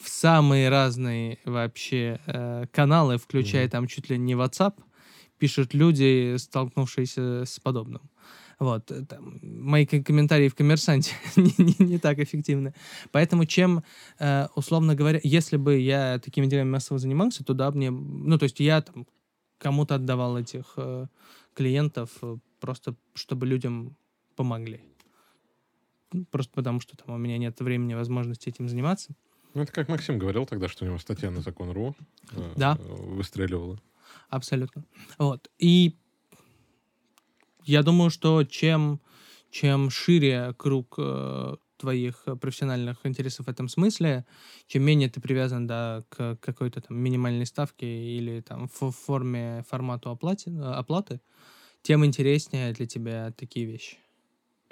[0.00, 3.70] в самые разные вообще э, каналы, включая mm-hmm.
[3.70, 4.74] там чуть ли не WhatsApp,
[5.42, 8.00] пишут люди, столкнувшиеся с подобным.
[8.60, 12.74] Вот, э, там, мои комментарии в коммерсанте не, не, не так эффективны.
[13.10, 13.82] Поэтому чем,
[14.20, 18.44] э, условно говоря, если бы я такими делами массово занимался, то да, мне, ну, то
[18.44, 19.06] есть я там
[19.58, 21.06] кому-то отдавал этих э,
[21.54, 23.96] клиентов э, просто, чтобы людям
[24.36, 24.80] помогли.
[26.30, 29.12] Просто потому, что там у меня нет времени, возможности этим заниматься.
[29.54, 31.96] Ну, это как Максим говорил тогда, что у него статья на закон.ру
[32.30, 32.78] э, да.
[32.78, 33.80] выстреливала.
[34.32, 34.84] Абсолютно.
[35.18, 35.50] Вот.
[35.58, 35.98] И
[37.64, 39.00] я думаю, что чем,
[39.50, 44.24] чем шире круг э, твоих профессиональных интересов в этом смысле,
[44.66, 50.10] чем менее ты привязан да, к какой-то там минимальной ставке или там в форме формату
[50.10, 51.20] оплаты, оплаты,
[51.82, 53.98] тем интереснее для тебя такие вещи.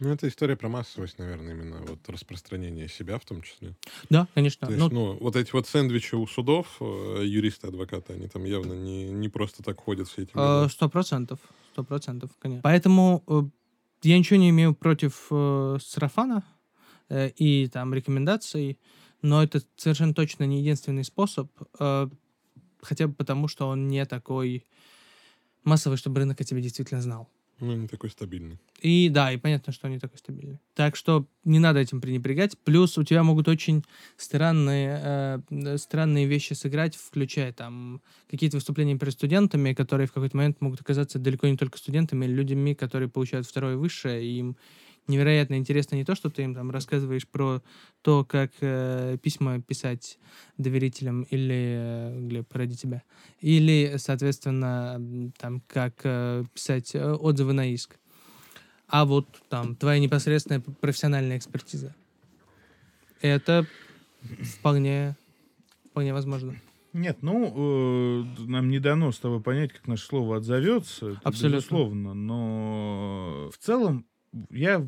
[0.01, 3.77] Ну, это история про массовость, наверное, именно вот распространение себя в том числе.
[4.09, 4.67] Да, конечно.
[4.67, 8.45] То есть, Ну, ну, вот эти вот сэндвичи у судов, э, юристы, адвокаты, они там
[8.45, 10.69] явно не, не просто так ходят все эти э.
[10.71, 11.39] Сто процентов.
[11.73, 12.63] Сто процентов, конечно.
[12.63, 13.43] Поэтому э,
[14.03, 16.43] я ничего не имею против э, сарафана
[17.09, 18.79] э, и там рекомендаций,
[19.23, 22.09] но это совершенно точно не единственный способ, э,
[22.81, 24.65] хотя бы потому, что он не такой
[25.65, 27.29] массовый, чтобы рынок о тебе действительно знал.
[27.61, 28.59] Ну, не такой стабильный.
[28.81, 30.59] И да, и понятно, что они такой стабильный.
[30.75, 32.57] Так что не надо этим пренебрегать.
[32.59, 33.85] Плюс у тебя могут очень
[34.17, 38.01] странные, э, странные вещи сыграть, включая там
[38.31, 42.33] какие-то выступления перед студентами, которые в какой-то момент могут оказаться далеко не только студентами, или
[42.33, 44.57] людьми, которые получают второе высшее, и им
[45.07, 47.63] невероятно интересно не то, что ты им там рассказываешь про
[48.03, 50.19] то, как э, письма писать
[50.57, 53.03] доверителям или, э, Глеб, ради тебя,
[53.41, 57.99] или, соответственно, там, как э, писать э, отзывы на иск.
[58.87, 61.95] А вот там твоя непосредственная профессиональная экспертиза.
[63.21, 63.67] Это
[64.43, 65.17] вполне,
[65.91, 66.57] вполне возможно.
[66.93, 71.11] Нет, ну, э, нам не дано с тобой понять, как наше слово отзовется.
[71.11, 71.59] это Абсолютно.
[71.59, 72.15] Безусловно.
[72.15, 74.07] Но в целом
[74.51, 74.87] я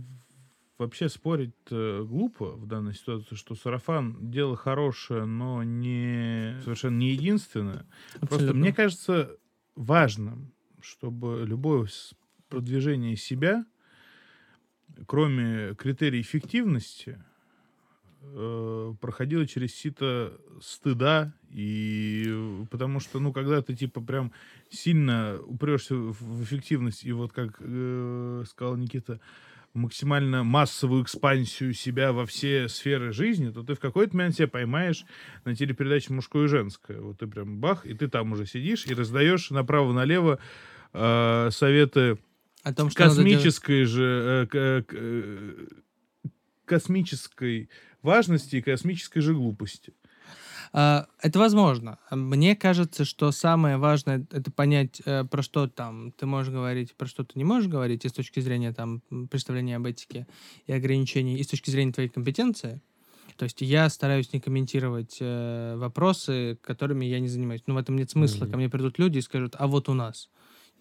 [0.79, 7.13] вообще спорить э, глупо в данной ситуации, что сарафан дело хорошее, но не совершенно не
[7.13, 7.87] единственное.
[8.13, 8.61] Просто Абсолютно.
[8.61, 9.37] мне кажется
[9.75, 11.89] важным, чтобы любое
[12.49, 13.65] продвижение себя,
[15.07, 17.23] кроме критерий эффективности,
[18.23, 24.33] э, проходило через сито стыда и э, потому что ну когда ты типа прям
[24.71, 29.21] сильно упрешься в эффективность и вот как э, сказал Никита
[29.75, 35.07] максимально массовую экспансию себя во все сферы жизни, то ты в какой-то момент себя поймаешь
[35.45, 37.01] на телепередаче «Мужское и женское».
[37.01, 40.39] Вот ты прям бах, и ты там уже сидишь и раздаешь направо-налево
[40.93, 42.19] э, советы
[42.63, 45.55] О том, что космической же э, к- э,
[46.67, 47.71] космической
[48.03, 49.93] важности и космической же глупости.
[50.73, 51.99] А, Это возможно.
[52.11, 57.07] Мне кажется, что самое важное это понять, э, про что там ты можешь говорить, про
[57.07, 60.27] что ты не можешь говорить, и с точки зрения там представления об этике
[60.67, 62.81] и ограничений, и с точки зрения твоей компетенции.
[63.37, 67.63] То есть я стараюсь не комментировать э, вопросы, которыми я не занимаюсь.
[67.67, 68.45] Ну, в этом нет смысла.
[68.45, 68.51] Мгм.
[68.51, 70.29] Ко мне придут люди и скажут, а вот у нас.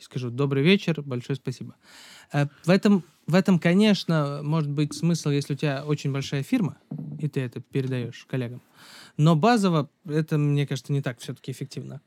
[0.01, 1.75] И скажу, добрый вечер, большое спасибо.
[2.33, 6.79] Э, В этом, в этом, конечно, может быть смысл, если у тебя очень большая фирма,
[7.19, 8.63] и ты это передаешь коллегам.
[9.17, 12.01] Но базово это, мне кажется, не так все-таки эффективно.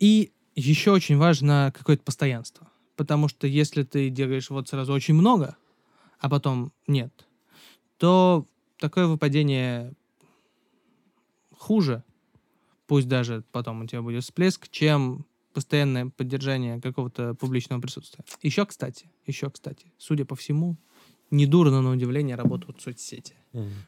[0.00, 2.70] И еще очень важно какое-то постоянство.
[2.96, 5.56] Потому что если ты делаешь вот сразу очень много,
[6.18, 7.12] а потом нет,
[7.98, 8.46] то
[8.78, 9.92] такое выпадение
[11.58, 12.04] хуже,
[12.86, 18.24] пусть даже потом у тебя будет всплеск, чем постоянное поддержание какого-то публичного присутствия.
[18.42, 20.76] Еще, кстати, еще, кстати, судя по всему,
[21.30, 23.34] недурно, на удивление, работают соцсети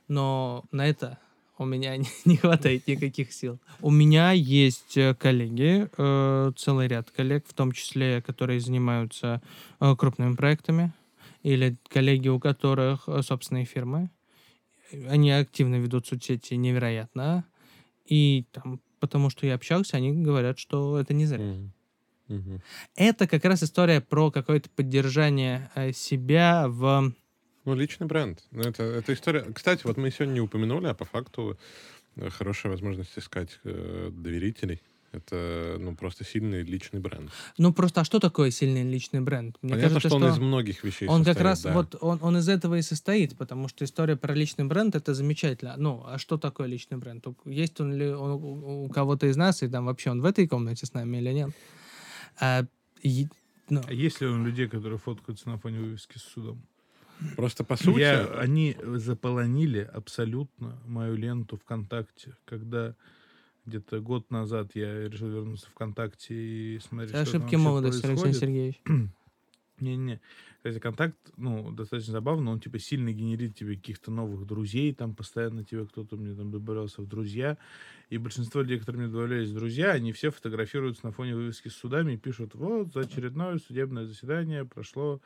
[0.09, 1.19] но на это
[1.59, 3.61] у меня не, не хватает никаких сил.
[3.81, 9.41] У меня есть э, коллеги, э, целый ряд коллег, в том числе, которые занимаются
[9.81, 10.93] э, крупными проектами,
[11.43, 14.11] или коллеги, у которых э, собственные фирмы.
[15.09, 17.45] Они активно ведут соцсети невероятно.
[18.05, 21.57] И там, потому что я общался, они говорят, что это не зря.
[22.29, 22.63] Мгм.
[22.97, 27.13] Это как раз история про какое-то поддержание э, себя в...
[27.67, 28.43] Ну, личный бренд.
[28.51, 29.43] Ну, это, это история...
[29.53, 31.59] Кстати, вот мы сегодня не упомянули, а по факту
[32.17, 34.81] э, хорошая возможность искать э, доверителей.
[35.15, 37.31] Это, ну, просто сильный личный бренд.
[37.57, 39.57] Ну, просто, а что такое сильный личный бренд?
[39.63, 41.73] Мне Понятно, кажется, что он из многих вещей Он как состоит, раз да.
[41.73, 45.75] вот он, он из этого и состоит, потому что история про личный бренд это замечательно.
[45.77, 47.25] Ну, а что такое личный бренд?
[47.45, 50.85] Есть он ли он у, кого-то из нас, и там вообще он в этой комнате
[50.85, 51.51] с нами или нет?
[52.41, 52.67] А,
[53.03, 53.29] и-
[53.69, 56.67] ну, А есть ли у людей, которые фоткаются на фоне вывески с судом?
[57.37, 58.01] Просто по сути...
[58.01, 62.97] Я, они заполонили абсолютно мою ленту ВКонтакте, когда
[63.67, 67.69] где-то год назад я решил вернуться в ВКонтакте и смотреть, это что там ошибки вообще
[67.69, 68.33] молодости, Алексей.
[68.33, 68.81] Сергеевич.
[69.81, 70.21] Не-не.
[70.57, 75.65] Кстати, контакт, ну, достаточно забавно, он, типа, сильно генерит тебе каких-то новых друзей, там постоянно
[75.65, 77.59] тебе кто-то мне там добавлялся в друзья,
[78.09, 81.75] и большинство людей, которые мне добавлялись в друзья, они все фотографируются на фоне вывески с
[81.75, 85.21] судами и пишут, вот, за очередное судебное заседание прошло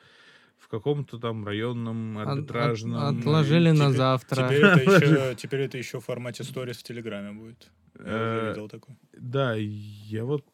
[0.59, 3.18] в каком-то там районном От- от- арбитражном...
[3.18, 4.48] отложили на Теперь- завтра.
[4.48, 7.70] Теперь это, еще, теперь это еще в формате сторис в Телеграме будет.
[7.98, 8.96] Я уже Э, видел такое.
[9.12, 10.44] Да, я вот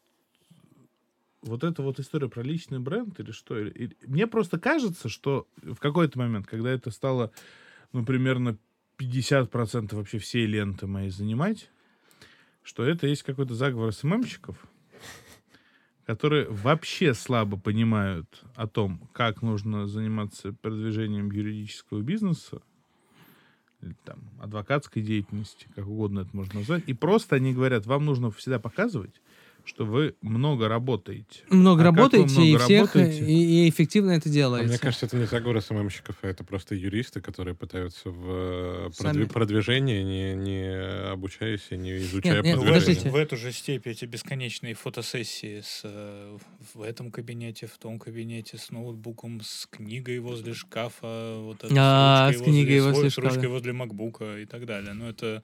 [1.41, 3.59] вот эта вот история про личный бренд или что?
[3.59, 7.31] или- или- Мне просто кажется, что в какой-то момент, когда это стало,
[7.93, 8.57] ну, примерно
[8.97, 11.69] 50% вообще всей ленты моей занимать,
[12.63, 14.57] что это есть какой-то заговор СММщиков,
[16.05, 22.61] которые вообще слабо понимают о том, как нужно заниматься продвижением юридического бизнеса,
[24.03, 28.59] там, адвокатской деятельности, как угодно это можно назвать, и просто они говорят, вам нужно всегда
[28.59, 29.21] показывать,
[29.65, 31.41] что вы много работаете.
[31.49, 33.25] Много А работаете, и много всех, работаете?
[33.25, 34.67] и, и эффективно это А делаете.
[34.67, 39.23] мне кажется, это не заговор СММщиков, а это просто юристы, которые пытаются в э, Сами.
[39.23, 42.85] продви- продвижение, не, не обучаясь и не изучая Нет, нет, в, продвижение.
[42.95, 43.09] подождите.
[43.09, 46.37] в эту же степь эти бесконечные фотосессии с, э,
[46.73, 52.27] в этом кабинете, в том кабинете, с ноутбуком, с книгой возле шкафа, вот это, А,
[52.27, 53.49] ручкой с книгой возле, возле с ручкой шкафа.
[53.49, 54.93] возле макбука и так далее.
[54.93, 55.43] Ну, это...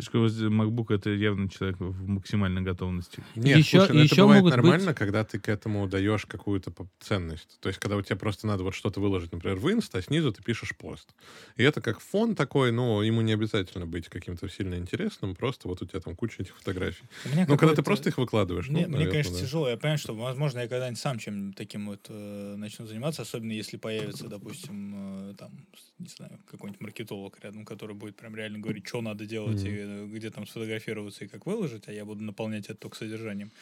[0.00, 3.22] Слишком MacBook это явно человек в максимальной готовности.
[3.36, 6.72] Нет, Еще- слушай, ну это еще бывает нормально, быть- когда ты к этому даешь какую-то
[7.00, 7.58] ценность.
[7.60, 10.32] То есть, когда у тебя просто надо вот что-то выложить, например, в инста, а снизу
[10.32, 11.08] ты пишешь пост.
[11.56, 15.82] И это как фон такой, ну, ему не обязательно быть каким-то сильно интересным, просто вот
[15.82, 17.04] у тебя там куча этих фотографий.
[17.46, 18.68] Ну, когда ты просто их выкладываешь.
[18.68, 19.40] Мне, ну, мне, наверное, конечно, да.
[19.44, 19.68] тяжело.
[19.68, 23.76] Я понимаю, что, возможно, я когда-нибудь сам чем таким вот э, начну заниматься, особенно если
[23.76, 25.50] появится, допустим, э, там,
[25.98, 29.66] не знаю, какой-нибудь маркетолог рядом, который будет прям реально говорить, что надо делать, Мгм.
[29.74, 33.52] и где там сфотографироваться и как выложить, а я буду наполнять это только содержанием.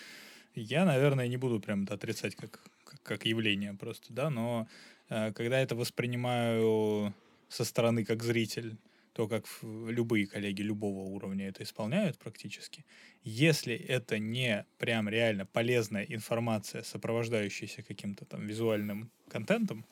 [0.55, 4.66] Я, наверное, не буду прям это отрицать как, как, как явление просто, да, но
[5.09, 7.14] э, когда это воспринимаю
[7.49, 8.76] со стороны как зритель,
[9.12, 12.85] то, как любые коллеги любого уровня это исполняют практически,
[13.24, 19.85] если это не прям реально полезная информация, сопровождающаяся каким-то там визуальным контентом,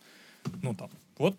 [0.63, 1.37] ну там, вот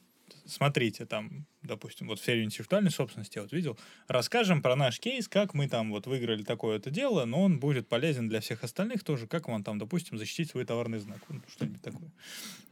[0.48, 3.78] смотрите, там, допустим, вот в серии интеллектуальной собственности я вот видел,
[4.08, 8.28] расскажем про наш кейс, как мы там вот выиграли такое-то дело, но он будет полезен
[8.28, 12.12] для всех остальных тоже, как вам там, допустим, защитить свой товарный знак, ну, что-нибудь такое.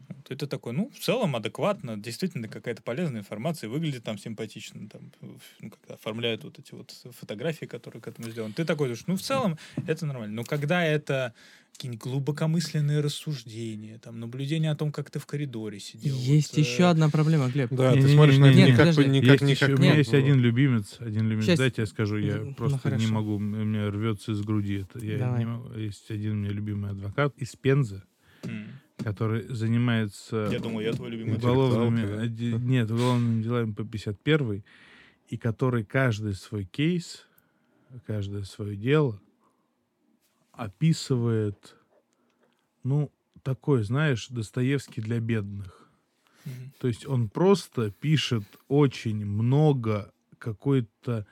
[0.08, 5.12] Вот это такой, ну, в целом адекватно, действительно какая-то полезная информация, выглядит там симпатично, там,
[5.22, 8.53] ну, когда оформляют вот эти вот фотографии, которые к этому сделаны.
[8.53, 10.36] Ты такой думаешь, ну, в целом это нормально.
[10.36, 11.34] Но когда это
[11.74, 16.16] какие-нибудь глубокомысленные рассуждения, там, наблюдение о том, как ты в коридоре сидел.
[16.16, 17.70] Есть вот, э, еще одна проблема, Глеб.
[17.72, 19.01] Да, ты Не-не-не, смотришь на это нет, не как, подожди.
[19.03, 21.45] бы- не как, есть не еще- как у меня есть один любимец, один любимец.
[21.47, 23.14] Щас- Дайте я скажу, я Ну, просто не хорошо.
[23.14, 25.06] могу, у меня рвется из груди это.
[25.06, 25.39] Я Давай.
[25.39, 25.74] не могу.
[25.78, 28.03] Есть один у меня любимый адвокат из Пензы,
[28.45, 28.68] м.
[28.98, 31.36] Который занимается Я думал, я твой любимый.
[31.36, 34.64] уголовными, оди- нет, уголовными делами по 51
[35.28, 37.26] и который каждый свой кейс,
[38.06, 39.20] каждое свое дело
[40.52, 41.76] описывает,
[42.84, 43.12] ну,
[43.43, 45.89] такой, знаешь, Достоевский для бедных.
[46.46, 46.74] Мгм.
[46.80, 51.26] То есть он просто пишет очень много какой-то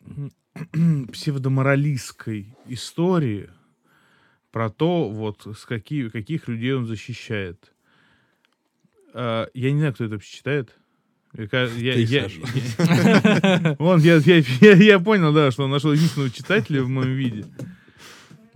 [1.12, 3.50] псевдоморалистской истории
[4.50, 7.72] про то, вот с какие, каких людей он защищает.
[9.14, 10.74] А, я не знаю, кто это вообще читает.
[11.34, 11.94] Я,
[14.26, 17.44] я, я- я понял, да, что он нашел единственного читателя в моем виде.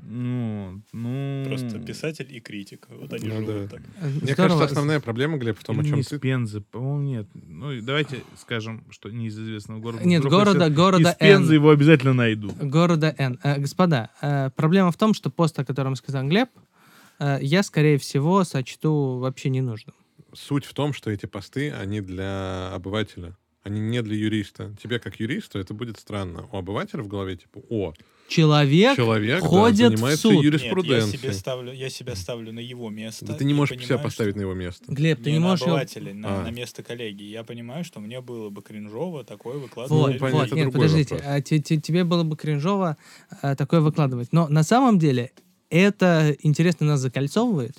[0.05, 1.45] Ну, ну...
[1.47, 2.89] Просто писатель и критик.
[2.91, 3.77] Вот они Ну живут да.
[3.77, 3.83] так.
[4.21, 6.19] Мне кажется, основная проблема, Глеб, в том, о Или чем не из ты...
[6.19, 7.27] Пензы, по-моему, нет.
[7.35, 10.05] Ну, давайте скажем, что не из известного города.
[10.05, 11.55] Нет, Вдруг города, если города Из Пензы Н.
[11.55, 12.53] его обязательно найду.
[12.61, 13.39] Города Н.
[13.45, 16.49] Э, господа, э, проблема в том, что пост, о котором сказал Глеб,
[17.21, 19.95] э, я, скорее всего, сочту вообще ненужным.
[20.35, 23.37] Суть в том, что эти посты, они для обывателя.
[23.63, 24.75] Они не для юриста.
[24.83, 26.49] Тебе, как юристу, это будет странно.
[26.51, 27.95] У обывателя в голове, типа, о,
[28.33, 30.33] Человек, человек да, ходит в занимается суд.
[30.33, 31.19] Нет, я юриспруденцией.
[31.19, 33.27] себе ставлю, я себя ставлю на его место.
[33.27, 34.85] Да ты не можешь себя понимаю, поставить что- на его место.
[34.89, 35.61] Глеб, ты не не на можешь...
[35.67, 36.43] его- обывателя, на, А.
[36.45, 37.25] на место коллеги.
[37.25, 40.13] Я понимаю, что мне было бы кринжово такое Вот, выкладывать.
[40.15, 42.97] Ну, понятно, вот, нет, подождите, а те- те- тебе было бы кринжово
[43.43, 44.29] а, такое выкладывать.
[44.33, 45.31] Но на самом деле
[45.71, 47.77] это интересно нас закольцовывает,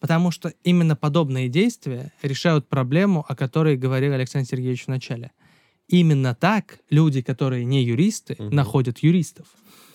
[0.00, 5.30] потому что именно подобные действия решают проблему, о которой говорил Александр Сергеевич в начале.
[5.88, 8.50] Именно так люди, которые не юристы, Мгм.
[8.54, 9.46] находят юристов.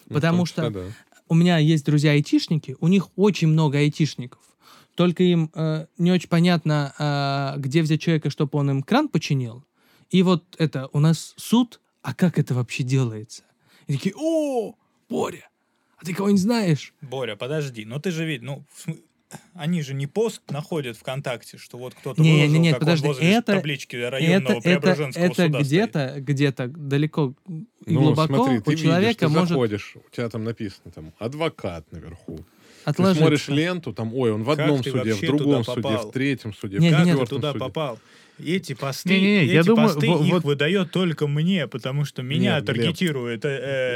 [0.07, 0.85] Ну, Потому том что да.
[1.27, 4.41] у меня есть друзья-айтишники, у них очень много айтишников.
[4.95, 9.63] Только им э, не очень понятно, э, где взять человека, чтобы он им кран починил.
[10.09, 13.43] И вот это, у нас суд, а как это вообще делается?
[13.87, 14.75] И такие, о,
[15.09, 15.49] Боря,
[15.97, 16.93] а ты кого-нибудь знаешь?
[17.01, 18.65] Боря, подожди, но ты же видишь, ну,
[19.53, 23.07] они же не пост находят ВКонтакте, что вот кто-то Не, выложил, не, нет, как подожди,
[23.07, 28.01] он возле это- таблички районного это это, Преображенского это суда где-то, где-то далеко и Ну,
[28.01, 31.91] глубоко смотри, ты у человека видишь, ты может заходишь, у тебя там написано, там, адвокат
[31.91, 32.38] наверху.
[32.38, 33.19] Ты отложиться.
[33.21, 36.09] смотришь ленту, там, ой, он в Как одном ты суде, в другом суде, попал?
[36.09, 37.59] в третьем суде, Не, в не, Как нет, ты четвертом туда суде.
[37.59, 37.99] попал?
[38.39, 42.21] Эти посты, Не-не-не, эти я думаю, посты во- их вот- выдает только мне, потому что
[42.21, 43.49] меня Нет, таргетирует э,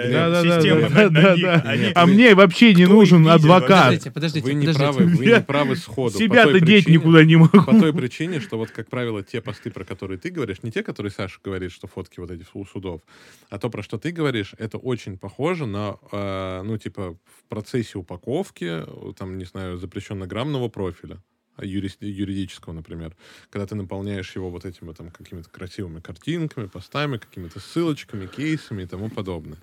[0.07, 0.11] э.
[0.11, 1.43] Да-да-да, система да, на, на да, них.
[1.43, 1.61] да.
[1.65, 3.31] Они- А мне вообще не нужен видел?
[3.33, 3.83] адвокат.
[3.85, 4.79] Подождите, подождите, Вы не подождите.
[4.97, 6.17] правы, вы не правы сходу.
[6.17, 7.61] Себя-то деть никуда не могу.
[7.63, 10.81] По той причине, что вот, как правило, те посты, про которые ты говоришь, не те,
[10.81, 13.01] которые Саша говорит, что фотки вот эти у судов,
[13.49, 17.97] а то, про что ты говоришь, это очень похоже на, э, ну, типа, в процессе
[17.99, 18.81] упаковки
[19.17, 21.19] там, не знаю, запрещенно-граммного профиля,
[21.65, 23.15] юрис- юридического, например,
[23.49, 28.85] когда ты наполняешь его вот этими там какими-то красивыми картинками, постами, какими-то ссылочками, кейсами и
[28.85, 29.57] тому подобное.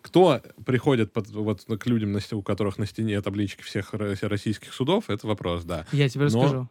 [0.00, 5.08] Кто приходит под, вот, к людям, у которых на стене таблички всех ро- российских судов,
[5.10, 5.86] это вопрос, да.
[5.92, 6.70] Я тебе Но- расскажу.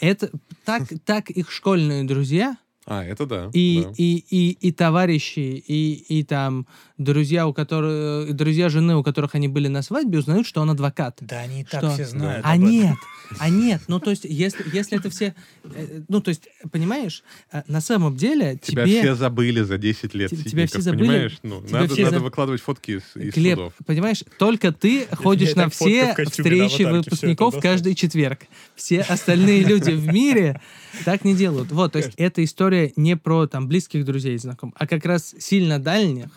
[0.00, 0.30] Это
[0.64, 2.56] так, так их школьные друзья
[2.86, 3.50] А, это да.
[3.52, 3.92] и, да.
[3.96, 6.66] и, и, и товарищи, и, и там
[6.98, 11.18] друзья, у которых, друзья жены, у которых они были на свадьбе, узнают, что он адвокат.
[11.20, 11.80] Да они и Что?
[11.80, 12.44] так все знают.
[12.44, 12.70] А об этом.
[12.70, 12.96] нет,
[13.38, 17.62] а нет, ну то есть, если, если это все, э, ну то есть, понимаешь, э,
[17.66, 21.00] на самом деле Тебя тебе, все забыли за 10 лет Те- тебя Ситников, все забыли,
[21.00, 21.38] понимаешь?
[21.42, 23.72] Ну, тебя надо, все надо заб- выкладывать фотки из, из Глеб, судов.
[23.86, 28.40] понимаешь, только ты ходишь на все на встречи выпускников каждый четверг.
[28.74, 30.60] Все остальные люди в мире
[31.04, 31.72] так не делают.
[31.72, 35.34] Вот, то есть эта история не про там близких друзей и знакомых, а как раз
[35.38, 36.28] сильно дальних,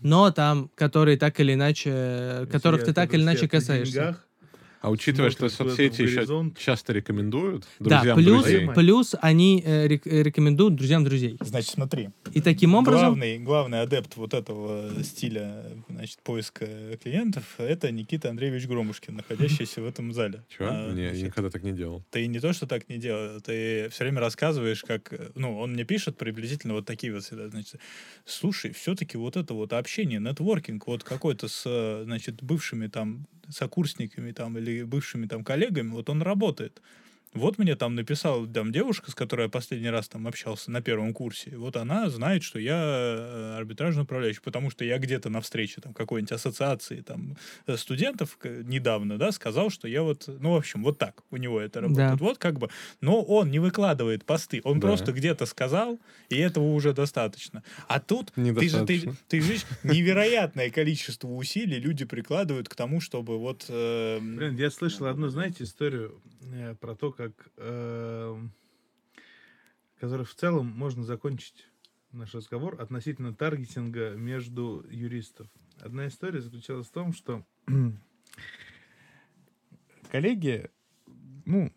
[0.00, 3.94] но там, которые так или иначе, которых ты так или иначе касаешься.
[3.94, 4.26] деньгах,
[4.84, 8.68] А учитывая, что соцсети еще часто рекомендуют Да, друзьям плюс, друзей.
[8.68, 11.38] плюс они э, э, рекомендуют друзьям друзей.
[11.40, 12.10] Значит, смотри.
[12.34, 13.14] И таким образом...
[13.14, 16.66] Главный, главный адепт вот этого стиля значит, поиска
[17.02, 20.44] клиентов— это Никита Андреевич Громушкин, находящийся в этом зале.
[20.54, 20.68] Чего?
[20.70, 22.04] А, не, я никогда так не делал.
[22.10, 25.14] Ты не то, что так не делал, ты все время рассказываешь, как...
[25.34, 27.80] Ну, он мне пишет приблизительно вот такие вот всегда, значит,
[28.26, 34.32] слушай, все-таки вот это вот общение, нетворкинг вот какой-то с, э, значит, бывшими там сокурсниками
[34.32, 36.82] там или бывшими там коллегами, вот он работает.
[37.34, 41.12] Вот мне там написала там девушка, с которой я последний раз там общался на первом
[41.12, 41.56] курсе.
[41.56, 45.92] Вот она знает, что я э, арбитражный управляющий, потому что я где-то на встрече там
[45.94, 50.82] какой-нибудь ассоциации там э, студентов к- недавно, да, сказал, что я вот, ну, в общем,
[50.84, 52.10] вот так у него это работает.
[52.18, 52.24] Да.
[52.24, 52.70] Вот как бы,
[53.00, 54.86] но он не выкладывает посты, он Да.
[54.88, 57.62] просто где-то сказал, и этого уже достаточно.
[57.88, 63.38] А тут ты же, ты, ты же невероятное количество усилий люди прикладывают к тому, чтобы
[63.38, 63.64] вот...
[63.68, 66.20] э, Блин, я слышал одну, знаете, историю
[66.52, 67.32] э, про то, как...
[67.56, 68.42] э,
[69.98, 71.66] которой в целом можно закончить
[72.12, 75.46] наш разговор относительно таргетинга между юристов.
[75.80, 77.44] Одна история заключалась в том, что
[80.10, 80.70] коллеги,
[81.44, 81.72] ну,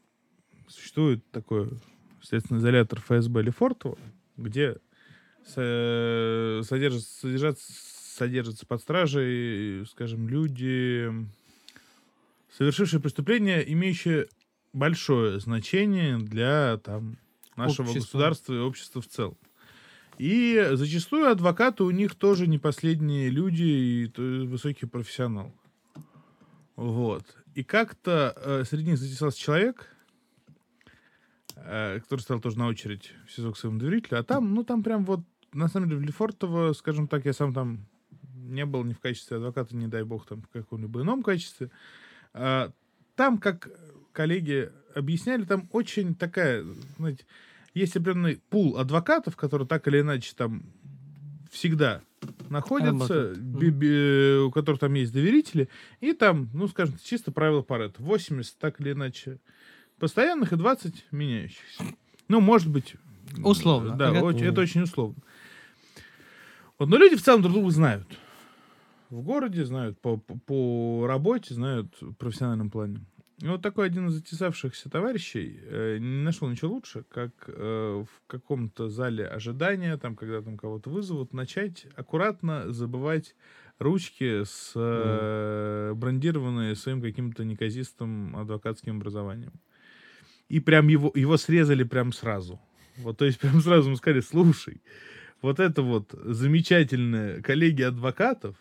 [0.68, 1.70] существует такой
[2.22, 3.98] следственный изолятор ФСБ Лефортово,
[4.36, 4.78] где
[5.46, 7.74] со- содержатся, содержатся,
[8.18, 11.10] содержатся под стражей, скажем, люди,
[12.52, 14.28] совершившие преступление, имеющее
[14.78, 17.18] большое значение для там,
[17.56, 18.18] нашего Общества.
[18.18, 19.38] государства и общества в целом.
[20.18, 25.52] И зачастую адвокаты у них тоже не последние люди и высокие профессионалы.
[26.76, 27.24] Вот.
[27.56, 29.96] И как-то э, среди них затесался человек,
[31.56, 34.20] э, который стал тоже на очередь в СИЗО к своему доверителю.
[34.20, 35.22] А там, ну, там прям вот,
[35.54, 37.86] на самом деле, в Лефортово, скажем так, я сам там
[38.36, 41.70] не был ни в качестве адвоката, не дай бог, там в каком-либо ином качестве.
[42.34, 42.72] А,
[43.16, 43.70] там, как
[44.18, 46.66] коллеги объясняли, там очень такая,
[46.98, 47.24] знаете,
[47.76, 50.64] есть определенный пул адвокатов, которые так или иначе там
[51.52, 52.02] всегда
[52.50, 53.38] находятся, Работают.
[53.38, 55.70] би- би- у которых там есть доверители,
[56.02, 58.02] и там, ну, скажем, чисто правило Паретта.
[58.02, 59.38] 80 так или иначе
[60.00, 61.84] постоянных и 20 меняющихся.
[62.28, 62.96] Ну, может быть...
[63.44, 63.96] Условно.
[63.96, 64.22] Да, Ага.
[64.24, 65.18] очень- это очень условно.
[66.80, 68.08] Вот, но люди в целом друг друга знают.
[69.12, 73.00] В городе знают, по, по, по работе знают в профессиональном плане.
[73.40, 78.28] И вот такой один из затесавшихся товарищей э, не нашел ничего лучше, как э, в
[78.28, 83.36] каком-то зале ожидания, там, когда там кого-то вызовут, начать аккуратно забывать
[83.78, 89.54] ручки с э, брендированные своим каким-то неказистым адвокатским образованием.
[90.50, 92.60] И прям его, его срезали прям сразу.
[92.98, 94.82] Вот, то есть прям сразу ему сказали, слушай,
[95.44, 98.56] вот это вот замечательные коллеги адвокатов,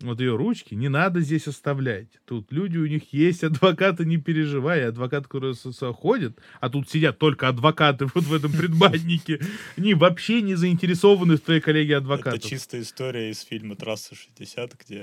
[0.00, 2.08] вот ее ручки, не надо здесь оставлять.
[2.24, 4.86] Тут люди, у них есть адвокаты, не переживай.
[4.86, 5.54] Адвокат, который
[5.92, 9.40] ходит, а тут сидят только адвокаты вот в этом предбаннике.
[9.76, 12.40] Они вообще не заинтересованы в твоей коллеге адвокатов.
[12.40, 15.02] Это чистая история из фильма «Трасса 60», где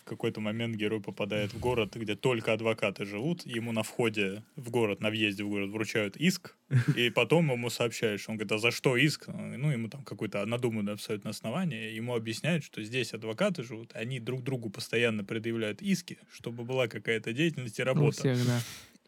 [0.00, 4.70] в какой-то момент герой попадает в город, где только адвокаты живут, ему на входе в
[4.70, 6.56] город, на въезде в город вручают иск,
[6.96, 9.28] и потом ему сообщают, что он говорит, а за что иск?
[9.28, 14.42] Ну, ему там какое-то надуманное абсолютно основание, ему объясняют, что здесь адвокаты живут, они друг
[14.42, 18.18] другу постоянно предъявляют иски, чтобы была какая-то деятельность и У работа.
[18.18, 18.60] всех, да.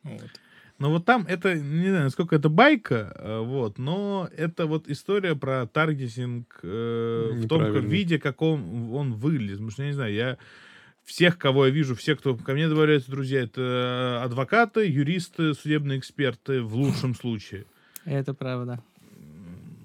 [0.02, 0.30] Вот.
[0.78, 5.36] Но вот там это, не знаю, насколько это байка, э, вот, но это вот история
[5.36, 9.58] про таргетинг э, в том виде, каком он выглядит.
[9.58, 10.38] Потому что, я не знаю, я
[11.05, 16.62] всех, кого я вижу, все, кто ко мне добавляются, друзья, это адвокаты, юристы, судебные эксперты
[16.62, 17.64] в лучшем случае.
[18.05, 18.82] Это правда.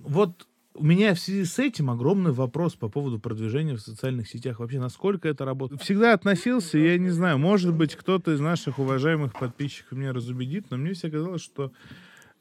[0.03, 4.59] Вот у меня в связи с этим огромный вопрос по поводу продвижения в социальных сетях.
[4.59, 5.81] Вообще, насколько это работает?
[5.81, 10.77] Всегда относился, я не знаю, может быть, кто-то из наших уважаемых подписчиков меня разубедит, но
[10.77, 11.71] мне всегда казалось, что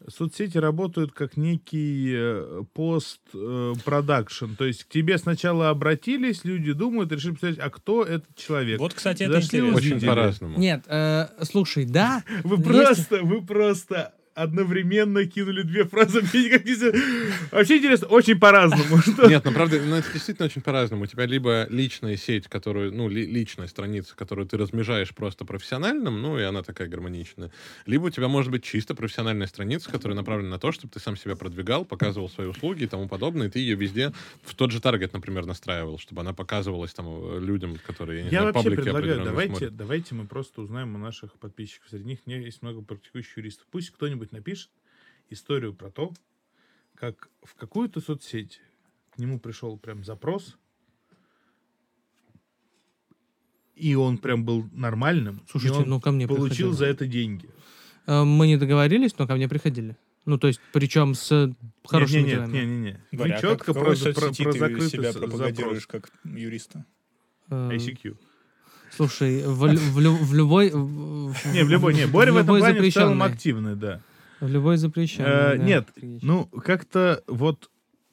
[0.08, 4.54] соцсети работают как некий э, пост-продакшн.
[4.56, 8.78] То есть к тебе сначала обратились, люди думают, решили посмотреть, а кто этот человек.
[8.78, 9.96] Вот, кстати, это Зашли, интересно.
[9.96, 10.58] Очень по-разному.
[10.58, 12.22] Нет, э, слушай, да.
[12.44, 16.20] Вы Есть- просто, вы просто одновременно кинули две фразы.
[17.50, 19.00] Вообще интересно, очень по-разному.
[19.28, 21.04] Нет, ну правда, ну, это действительно очень по-разному.
[21.04, 26.20] У тебя либо личная сеть, которую, ну, ли- личная страница, которую ты размежаешь просто профессиональным,
[26.20, 27.50] ну, и она такая гармоничная.
[27.86, 31.16] Либо у тебя может быть чисто профессиональная страница, которая направлена на то, чтобы ты сам
[31.16, 34.12] себя продвигал, показывал свои услуги и тому подобное, и ты ее везде
[34.42, 38.30] в тот же таргет, например, настраивал, чтобы она показывалась там э, людям, которые, я не
[38.30, 39.76] Я знаю, вообще предлагаю, давайте, смотрят.
[39.76, 41.88] давайте мы просто узнаем у наших подписчиков.
[41.90, 43.66] Среди них есть много практикующих юристов.
[43.70, 44.70] Пусть кто-нибудь напишет
[45.30, 46.12] историю про то,
[46.94, 48.60] как в какую-то соцсеть
[49.14, 50.56] к нему пришел прям запрос,
[53.74, 56.74] и он прям был нормальным, Слушайте, ну ко мне получил приходило.
[56.74, 57.48] за это деньги.
[58.06, 59.96] Э, Мы не договорились, но ко мне приходили.
[60.24, 61.54] Ну, то есть, причем с
[61.84, 62.52] хорошими нет, делами.
[62.52, 63.00] нет, нет, нет.
[63.12, 66.10] Вы Боря, а четко как, в про, про, про ты закрытый себя пропагандируешь запрос.
[66.10, 66.84] как юриста?
[67.50, 68.16] Э, ICQ.
[68.90, 70.70] Слушай, в, в в любой...
[70.70, 74.00] в- в- Не, в любой, не, Боря в этом любой плане в целом активный, да.
[74.40, 75.88] В любой запрещенной, Э, да, нет.
[76.00, 77.70] Ну, как-то вот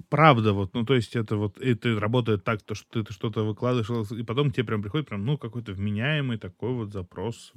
[0.09, 4.11] правда, вот, ну, то есть это вот, это работает так, то, что ты что-то выкладываешь,
[4.11, 7.53] и потом тебе прям приходит прям, ну, какой-то вменяемый такой вот запрос.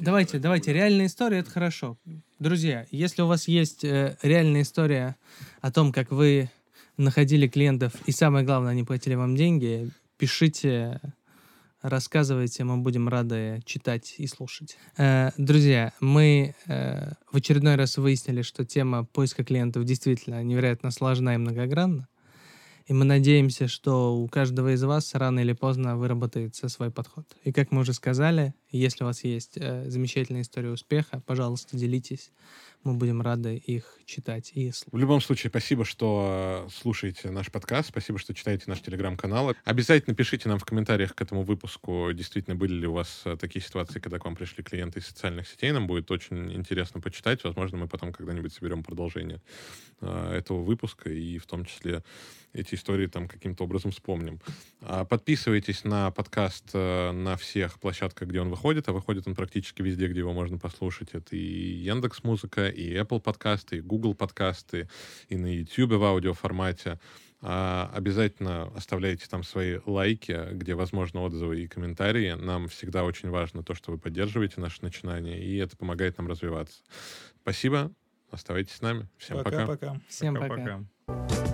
[0.00, 1.98] Давайте, давайте, реальная история— это хорошо.
[2.38, 5.16] Друзья, если у вас есть э, реальная история
[5.62, 6.48] о том, как вы
[6.96, 11.00] находили клиентов, и самое главное, они платили вам деньги, пишите,
[11.84, 14.78] рассказывайте, мы будем рады читать и слушать.
[14.96, 21.34] Э, друзья, мы э, в очередной раз выяснили, что тема поиска клиентов действительно невероятно сложна
[21.34, 22.08] и многогранна.
[22.86, 27.26] И мы надеемся, что у каждого из вас рано или поздно выработается свой подход.
[27.44, 32.32] И как мы уже сказали, если у вас есть э, замечательная история успеха, пожалуйста, делитесь.
[32.82, 34.92] Мы будем рады их читать и слушать.
[34.92, 39.54] В любом случае, спасибо, что э, слушаете наш подкаст, спасибо, что читаете наш телеграм-канал.
[39.64, 43.64] Обязательно пишите нам в комментариях к этому выпуску, действительно, были ли у вас э, такие
[43.64, 45.72] ситуации, когда к вам пришли клиенты из социальных сетей.
[45.72, 47.42] Нам будет очень интересно почитать.
[47.44, 49.40] Возможно, мы потом когда-нибудь соберем продолжение
[50.02, 52.02] э, этого выпуска и в том числе
[52.54, 54.40] эти истории там каким-то образом вспомним.
[54.80, 59.82] А, Подписывайтесь на подкаст э, на всех площадках, где он выходит, а выходит он практически
[59.82, 61.10] везде, где его можно послушать.
[61.12, 64.88] Это и Яндекс Музыка, и Apple подкасты, и Google подкасты,
[65.28, 66.98] и на YouTube в аудиоформате.
[67.42, 72.32] А, Обязательно оставляйте там свои лайки, где возможно отзывы и комментарии.
[72.32, 76.82] Нам всегда очень важно то, что вы поддерживаете наше начинание, и это помогает нам развиваться.
[77.42, 77.92] Спасибо.
[78.30, 79.08] Оставайтесь с нами.
[79.18, 79.66] Всем пока.
[79.66, 80.00] Пока-пока.
[80.08, 80.48] Всем пока.
[81.04, 81.53] Пока-пока.